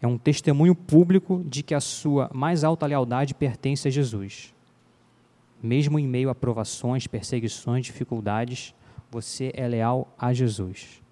É 0.00 0.06
um 0.06 0.18
testemunho 0.18 0.74
público 0.74 1.42
de 1.44 1.62
que 1.62 1.74
a 1.74 1.80
sua 1.80 2.30
mais 2.32 2.64
alta 2.64 2.86
lealdade 2.86 3.34
pertence 3.34 3.88
a 3.88 3.90
Jesus. 3.90 4.54
Mesmo 5.62 5.98
em 5.98 6.06
meio 6.06 6.28
a 6.28 6.34
provações, 6.34 7.06
perseguições, 7.06 7.86
dificuldades, 7.86 8.74
você 9.10 9.50
é 9.54 9.66
leal 9.66 10.12
a 10.18 10.32
Jesus. 10.32 11.02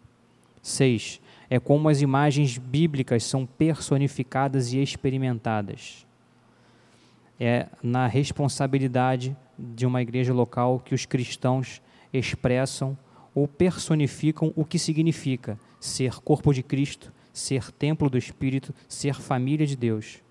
6. 0.62 1.20
É 1.48 1.58
como 1.58 1.88
as 1.88 2.02
imagens 2.02 2.58
bíblicas 2.58 3.24
são 3.24 3.46
personificadas 3.46 4.72
e 4.72 4.82
experimentadas. 4.82 6.06
É 7.40 7.68
na 7.82 8.06
responsabilidade 8.06 9.36
de 9.58 9.86
uma 9.86 10.02
igreja 10.02 10.32
local 10.32 10.80
que 10.80 10.94
os 10.94 11.06
cristãos 11.06 11.80
expressam 12.12 12.96
ou 13.34 13.48
personificam 13.48 14.52
o 14.54 14.64
que 14.64 14.78
significa 14.78 15.58
ser 15.80 16.14
corpo 16.20 16.52
de 16.52 16.62
Cristo, 16.62 17.12
ser 17.32 17.70
templo 17.72 18.08
do 18.08 18.16
Espírito, 18.16 18.72
ser 18.88 19.14
família 19.14 19.66
de 19.66 19.76
Deus. 19.76 20.22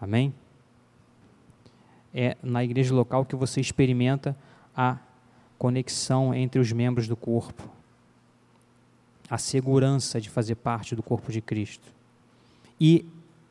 Amém? 0.00 0.34
É 2.12 2.36
na 2.42 2.64
igreja 2.64 2.94
local 2.94 3.24
que 3.24 3.36
você 3.36 3.60
experimenta 3.60 4.36
a 4.74 4.98
conexão 5.58 6.34
entre 6.34 6.60
os 6.60 6.72
membros 6.72 7.06
do 7.06 7.16
corpo, 7.16 7.68
a 9.28 9.38
segurança 9.38 10.20
de 10.20 10.30
fazer 10.30 10.54
parte 10.54 10.94
do 10.94 11.02
corpo 11.02 11.30
de 11.30 11.40
Cristo. 11.40 11.92
E 12.80 13.06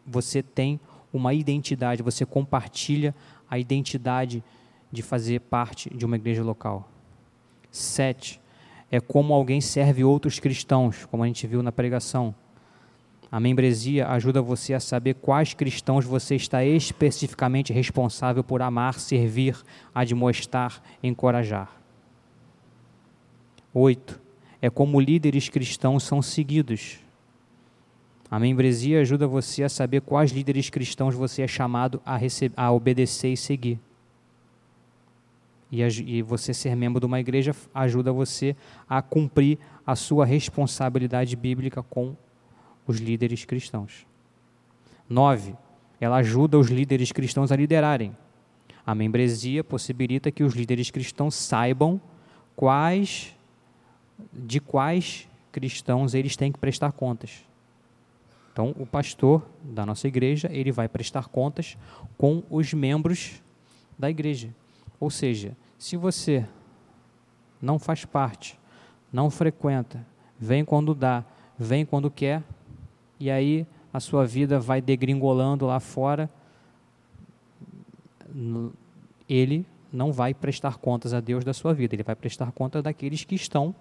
você 0.06 0.42
tem 0.42 0.80
uma 1.12 1.34
identidade, 1.34 2.04
você 2.04 2.26
compartilha 2.26 3.16
a 3.50 3.60
identidade 3.60 4.44
de 4.92 5.02
fazer 5.02 5.40
parte 5.42 5.90
de 5.96 6.06
uma 6.06 6.16
igreja 6.16 6.44
local. 6.44 6.90
Sete, 7.74 8.40
é 8.92 9.00
como 9.00 9.34
alguém 9.34 9.60
serve 9.60 10.04
outros 10.04 10.40
cristãos, 10.40 11.08
como 11.08 11.24
a 11.24 11.26
gente 11.28 11.48
viu 11.48 11.64
na 11.64 11.72
pregação. 11.72 12.36
A 13.32 13.40
membresia 13.40 14.08
ajuda 14.10 14.44
você 14.44 14.76
a 14.76 14.80
saber 14.80 15.16
quais 15.16 15.56
cristãos 15.56 16.06
você 16.06 16.36
está 16.36 16.64
especificamente 16.64 17.74
responsável 17.74 18.44
por 18.44 18.62
amar, 18.62 19.00
servir, 19.00 19.58
admoestar, 19.92 20.84
encorajar. 21.02 21.76
Oito, 23.74 24.22
é 24.62 24.70
como 24.70 25.00
líderes 25.00 25.50
cristãos 25.50 26.04
são 26.04 26.22
seguidos. 26.22 27.00
A 28.30 28.38
membresia 28.38 29.02
ajuda 29.02 29.26
você 29.26 29.64
a 29.64 29.70
saber 29.70 30.02
quais 30.02 30.32
líderes 30.32 30.70
cristãos 30.70 31.16
você 31.16 31.42
é 31.42 31.48
chamado 31.48 32.00
a, 32.06 32.20
a 32.56 32.72
obedecer 32.72 33.34
e 33.34 33.38
seguir. 33.38 33.80
E, 35.74 35.82
e 35.82 36.22
você 36.22 36.54
ser 36.54 36.76
membro 36.76 37.00
de 37.00 37.08
uma 37.08 37.20
igreja 37.20 37.56
ajuda 37.74 38.14
você 38.14 38.56
a 38.88 39.02
cumprir 39.02 39.58
a 39.84 39.96
sua 39.96 40.24
responsabilidade 40.24 41.36
bíblica 41.36 41.82
com 41.82 42.16
os 42.86 43.00
líderes 43.00 43.44
cristãos. 43.44 44.06
Nove, 45.10 45.56
ela 46.00 46.18
ajuda 46.18 46.60
os 46.60 46.68
líderes 46.68 47.12
cristãos 47.12 47.52
a 47.52 47.56
liderarem. 47.56 48.16
A 48.86 48.94
membresia 48.94 49.64
possibilita 49.64 50.30
que 50.30 50.44
os 50.44 50.54
líderes 50.54 50.92
cristãos 50.92 51.34
saibam 51.34 52.00
quais 52.56 53.36
de 54.32 54.60
quais 54.60 55.28
cristãos 55.52 56.14
eles 56.14 56.36
têm 56.36 56.52
que 56.52 56.60
prestar 56.60 56.92
contas. 56.92 57.44
Então, 58.52 58.76
o 58.78 58.86
pastor 58.86 59.44
da 59.64 59.88
nossa 59.88 60.08
igreja, 60.08 60.48
ele 60.52 60.72
vai 60.72 60.88
prestar 60.88 61.30
contas 61.30 61.76
com 62.16 62.44
os 62.48 62.72
membros 62.76 63.42
da 63.98 64.08
igreja. 64.08 64.54
Ou 65.00 65.10
seja, 65.10 65.58
se 65.84 65.98
você 65.98 66.48
não 67.62 67.78
faz 67.78 68.06
parte, 68.06 68.58
não 69.12 69.30
frequenta, 69.30 70.00
vem 70.40 70.64
quando 70.64 70.96
dá, 70.96 71.26
vem 71.60 71.86
quando 71.86 72.10
quer, 72.10 72.42
e 73.20 73.30
aí 73.30 73.68
a 73.92 74.00
sua 74.00 74.26
vida 74.26 74.62
vai 74.62 74.82
degringolando 74.82 75.66
lá 75.66 75.82
fora, 75.82 76.30
ele 79.28 79.66
não 79.92 80.14
vai 80.14 80.34
prestar 80.34 80.78
contas 80.78 81.14
a 81.14 81.20
Deus 81.20 81.44
da 81.44 81.54
sua 81.54 81.74
vida, 81.74 81.96
ele 81.96 82.04
vai 82.04 82.16
prestar 82.16 82.54
contas 82.54 82.82
daqueles 82.82 83.26
que 83.26 83.36
estão 83.36 83.76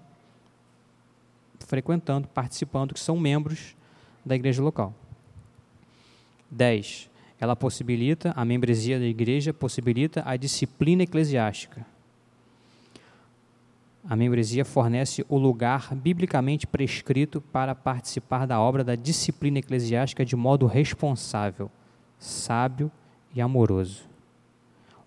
frequentando, 1.61 2.27
participando, 2.27 2.95
que 2.95 3.01
são 3.01 3.17
membros 3.17 3.77
da 4.27 4.35
igreja 4.35 4.61
local. 4.61 4.93
10. 6.51 7.09
Ela 7.39 7.55
possibilita, 7.55 8.33
a 8.35 8.45
membresia 8.45 8.99
da 8.99 9.07
igreja 9.07 9.55
possibilita 9.55 10.25
a 10.27 10.37
disciplina 10.37 11.05
eclesiástica 11.05 11.92
A 14.05 14.17
membresia 14.17 14.65
fornece 14.65 15.25
o 15.29 15.39
lugar 15.39 15.95
biblicamente 15.95 16.67
prescrito 16.67 17.41
para 17.41 17.75
participar 17.75 18.47
da 18.47 18.61
obra 18.61 18.83
da 18.83 18.97
disciplina 18.97 19.59
eclesiástica 19.59 20.25
de 20.25 20.35
modo 20.35 20.67
responsável, 20.67 21.71
sábio 22.19 22.91
e 23.35 23.41
amoroso. 23.41 24.03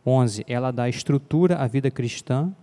11. 0.05 0.45
Ela 0.47 0.71
dá 0.71 0.87
estrutura 0.87 1.57
à 1.57 1.67
vida 1.67 1.91
cristã. 1.91 2.53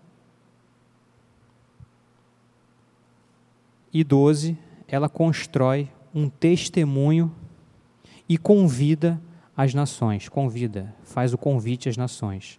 E 3.92 4.02
12. 4.02 4.56
Ela 4.88 5.08
constrói 5.08 5.90
um 6.14 6.28
testemunho 6.28 7.34
e 8.28 8.38
convida 8.38 9.20
as 9.56 9.74
nações, 9.74 10.28
convida, 10.28 10.94
faz 11.02 11.34
o 11.34 11.38
convite 11.38 11.88
às 11.88 11.96
nações, 11.96 12.58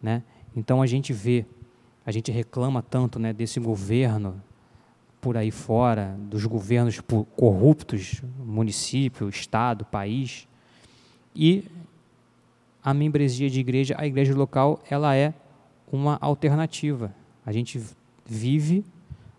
né? 0.00 0.22
Então 0.54 0.80
a 0.80 0.86
gente 0.86 1.12
vê, 1.12 1.44
a 2.06 2.12
gente 2.12 2.30
reclama 2.30 2.80
tanto, 2.80 3.18
né, 3.18 3.32
desse 3.32 3.58
governo 3.58 4.40
por 5.20 5.36
aí 5.36 5.50
fora, 5.50 6.16
dos 6.30 6.46
governos 6.46 7.00
corruptos, 7.34 8.22
município, 8.38 9.28
estado, 9.28 9.84
país, 9.84 10.46
e 11.34 11.64
a 12.80 12.94
membresia 12.94 13.50
de 13.50 13.58
igreja, 13.58 13.96
a 13.98 14.06
igreja 14.06 14.32
local, 14.36 14.80
ela 14.88 15.16
é 15.16 15.34
uma 15.90 16.16
alternativa. 16.20 17.12
A 17.44 17.50
gente 17.50 17.82
vive 18.24 18.84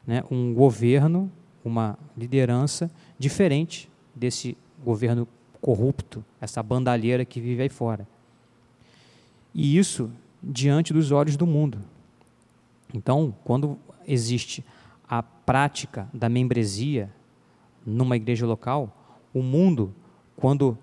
né, 0.06 0.22
um 0.30 0.54
governo, 0.54 1.32
uma 1.64 1.98
liderança 2.18 2.92
diferente 3.18 3.90
desse 4.14 4.58
governo 4.84 5.26
corrupto, 5.62 6.24
essa 6.42 6.62
bandalheira 6.62 7.24
que 7.24 7.40
vive 7.40 7.62
aí 7.62 7.70
fora. 7.70 8.06
E 9.54 9.78
isso 9.78 10.12
diante 10.44 10.92
dos 10.92 11.12
olhos 11.12 11.38
do 11.38 11.48
mundo. 11.48 11.80
Então, 12.94 13.36
quando 13.44 13.78
existe 14.06 14.66
a 15.08 15.22
prática 15.22 16.10
da 16.14 16.30
membresia 16.30 17.14
numa 17.86 18.16
igreja 18.16 18.46
local, 18.46 19.24
o 19.34 19.42
mundo, 19.42 19.94
quando 20.36 20.78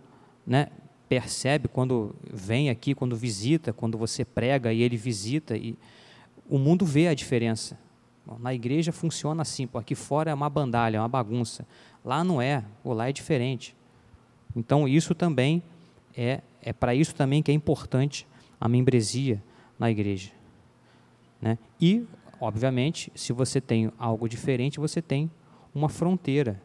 né, 0.47 0.69
percebe 1.09 1.69
quando 1.69 2.15
vem 2.33 2.71
aqui, 2.71 2.95
quando 2.95 3.17
visita, 3.17 3.73
quando 3.73 3.97
você 3.97 4.25
prega 4.25 4.73
e 4.73 4.83
ele 4.83 4.97
visita, 4.97 5.57
e 5.57 5.77
o 6.49 6.59
mundo 6.59 6.85
vê 6.85 7.09
a 7.09 7.15
diferença. 7.15 7.79
Na 8.39 8.55
igreja 8.55 8.91
funciona 8.91 9.43
assim, 9.43 9.67
pô, 9.67 9.79
aqui 9.79 9.95
fora 9.95 10.31
é 10.31 10.35
uma 10.35 10.49
bandalha, 10.49 10.97
é 10.97 11.01
uma 11.01 11.09
bagunça. 11.09 11.67
Lá 12.05 12.25
não 12.25 12.41
é, 12.41 12.65
pô, 12.83 12.95
lá 12.95 13.09
é 13.09 13.13
diferente. 13.13 13.77
Então 14.57 14.89
isso 14.89 15.15
também 15.15 15.63
é, 16.17 16.41
é 16.63 16.73
para 16.73 16.95
isso 16.95 17.15
também 17.15 17.43
que 17.43 17.51
é 17.51 17.55
importante 17.55 18.27
a 18.61 18.69
membresia 18.69 19.43
na 19.79 19.91
igreja. 19.91 20.31
Né? 21.45 21.59
E, 21.79 22.07
obviamente, 22.41 23.13
se 23.15 23.35
você 23.35 23.61
tem 23.61 23.93
algo 23.99 24.27
diferente, 24.27 24.81
você 24.81 25.03
tem 25.03 25.31
uma 25.75 25.91
fronteira. 25.91 26.59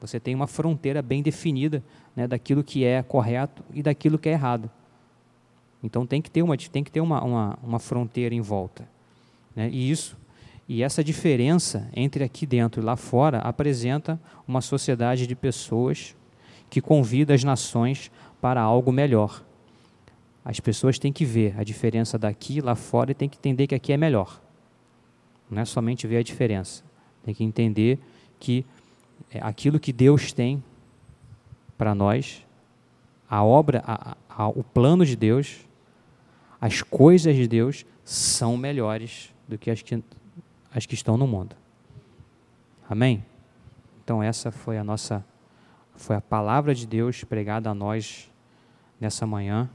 Você 0.00 0.18
tem 0.18 0.34
uma 0.34 0.48
fronteira 0.48 1.00
bem 1.00 1.22
definida 1.22 1.84
né, 2.16 2.26
daquilo 2.26 2.64
que 2.64 2.84
é 2.84 3.00
correto 3.00 3.62
e 3.72 3.80
daquilo 3.80 4.18
que 4.18 4.28
é 4.28 4.32
errado. 4.32 4.68
Então 5.84 6.04
tem 6.04 6.20
que 6.20 6.28
ter 6.28 6.42
uma, 6.42 6.56
tem 6.56 6.82
que 6.82 6.90
ter 6.90 7.00
uma, 7.00 7.22
uma, 7.22 7.58
uma 7.62 7.78
fronteira 7.78 8.34
em 8.34 8.40
volta. 8.40 8.88
Né? 9.54 9.70
E 9.70 9.88
isso 9.88 10.18
e 10.68 10.82
essa 10.82 11.04
diferença 11.04 11.88
entre 11.94 12.24
aqui 12.24 12.44
dentro 12.44 12.82
e 12.82 12.84
lá 12.84 12.96
fora 12.96 13.38
apresenta 13.38 14.18
uma 14.48 14.60
sociedade 14.60 15.26
de 15.28 15.36
pessoas 15.36 16.16
que 16.68 16.80
convida 16.80 17.34
as 17.34 17.44
nações 17.44 18.10
para 18.40 18.60
algo 18.60 18.90
melhor. 18.90 19.44
As 20.44 20.60
pessoas 20.60 20.98
têm 20.98 21.12
que 21.12 21.24
ver 21.24 21.58
a 21.58 21.64
diferença 21.64 22.18
daqui 22.18 22.60
lá 22.60 22.74
fora 22.74 23.12
e 23.12 23.14
têm 23.14 23.28
que 23.28 23.38
entender 23.38 23.66
que 23.66 23.74
aqui 23.74 23.92
é 23.92 23.96
melhor. 23.96 24.40
Não 25.50 25.62
é 25.62 25.64
somente 25.64 26.06
ver 26.06 26.18
a 26.18 26.22
diferença. 26.22 26.84
Tem 27.22 27.34
que 27.34 27.42
entender 27.42 27.98
que 28.38 28.64
é, 29.30 29.40
aquilo 29.40 29.80
que 29.80 29.92
Deus 29.92 30.32
tem 30.32 30.62
para 31.78 31.94
nós, 31.94 32.44
a 33.28 33.42
obra, 33.42 33.82
a, 33.86 34.16
a, 34.28 34.48
o 34.48 34.62
plano 34.62 35.04
de 35.04 35.16
Deus, 35.16 35.60
as 36.60 36.82
coisas 36.82 37.34
de 37.34 37.48
Deus 37.48 37.86
são 38.04 38.56
melhores 38.56 39.34
do 39.48 39.56
que 39.56 39.70
as 39.70 39.80
que, 39.80 40.02
as 40.72 40.84
que 40.84 40.94
estão 40.94 41.16
no 41.16 41.26
mundo. 41.26 41.56
Amém? 42.88 43.24
Então 44.02 44.22
essa 44.22 44.50
foi 44.50 44.76
a 44.76 44.84
nossa 44.84 45.24
foi 45.96 46.16
a 46.16 46.20
palavra 46.20 46.74
de 46.74 46.86
Deus 46.86 47.22
pregada 47.24 47.70
a 47.70 47.74
nós 47.74 48.30
nessa 49.00 49.26
manhã. 49.26 49.70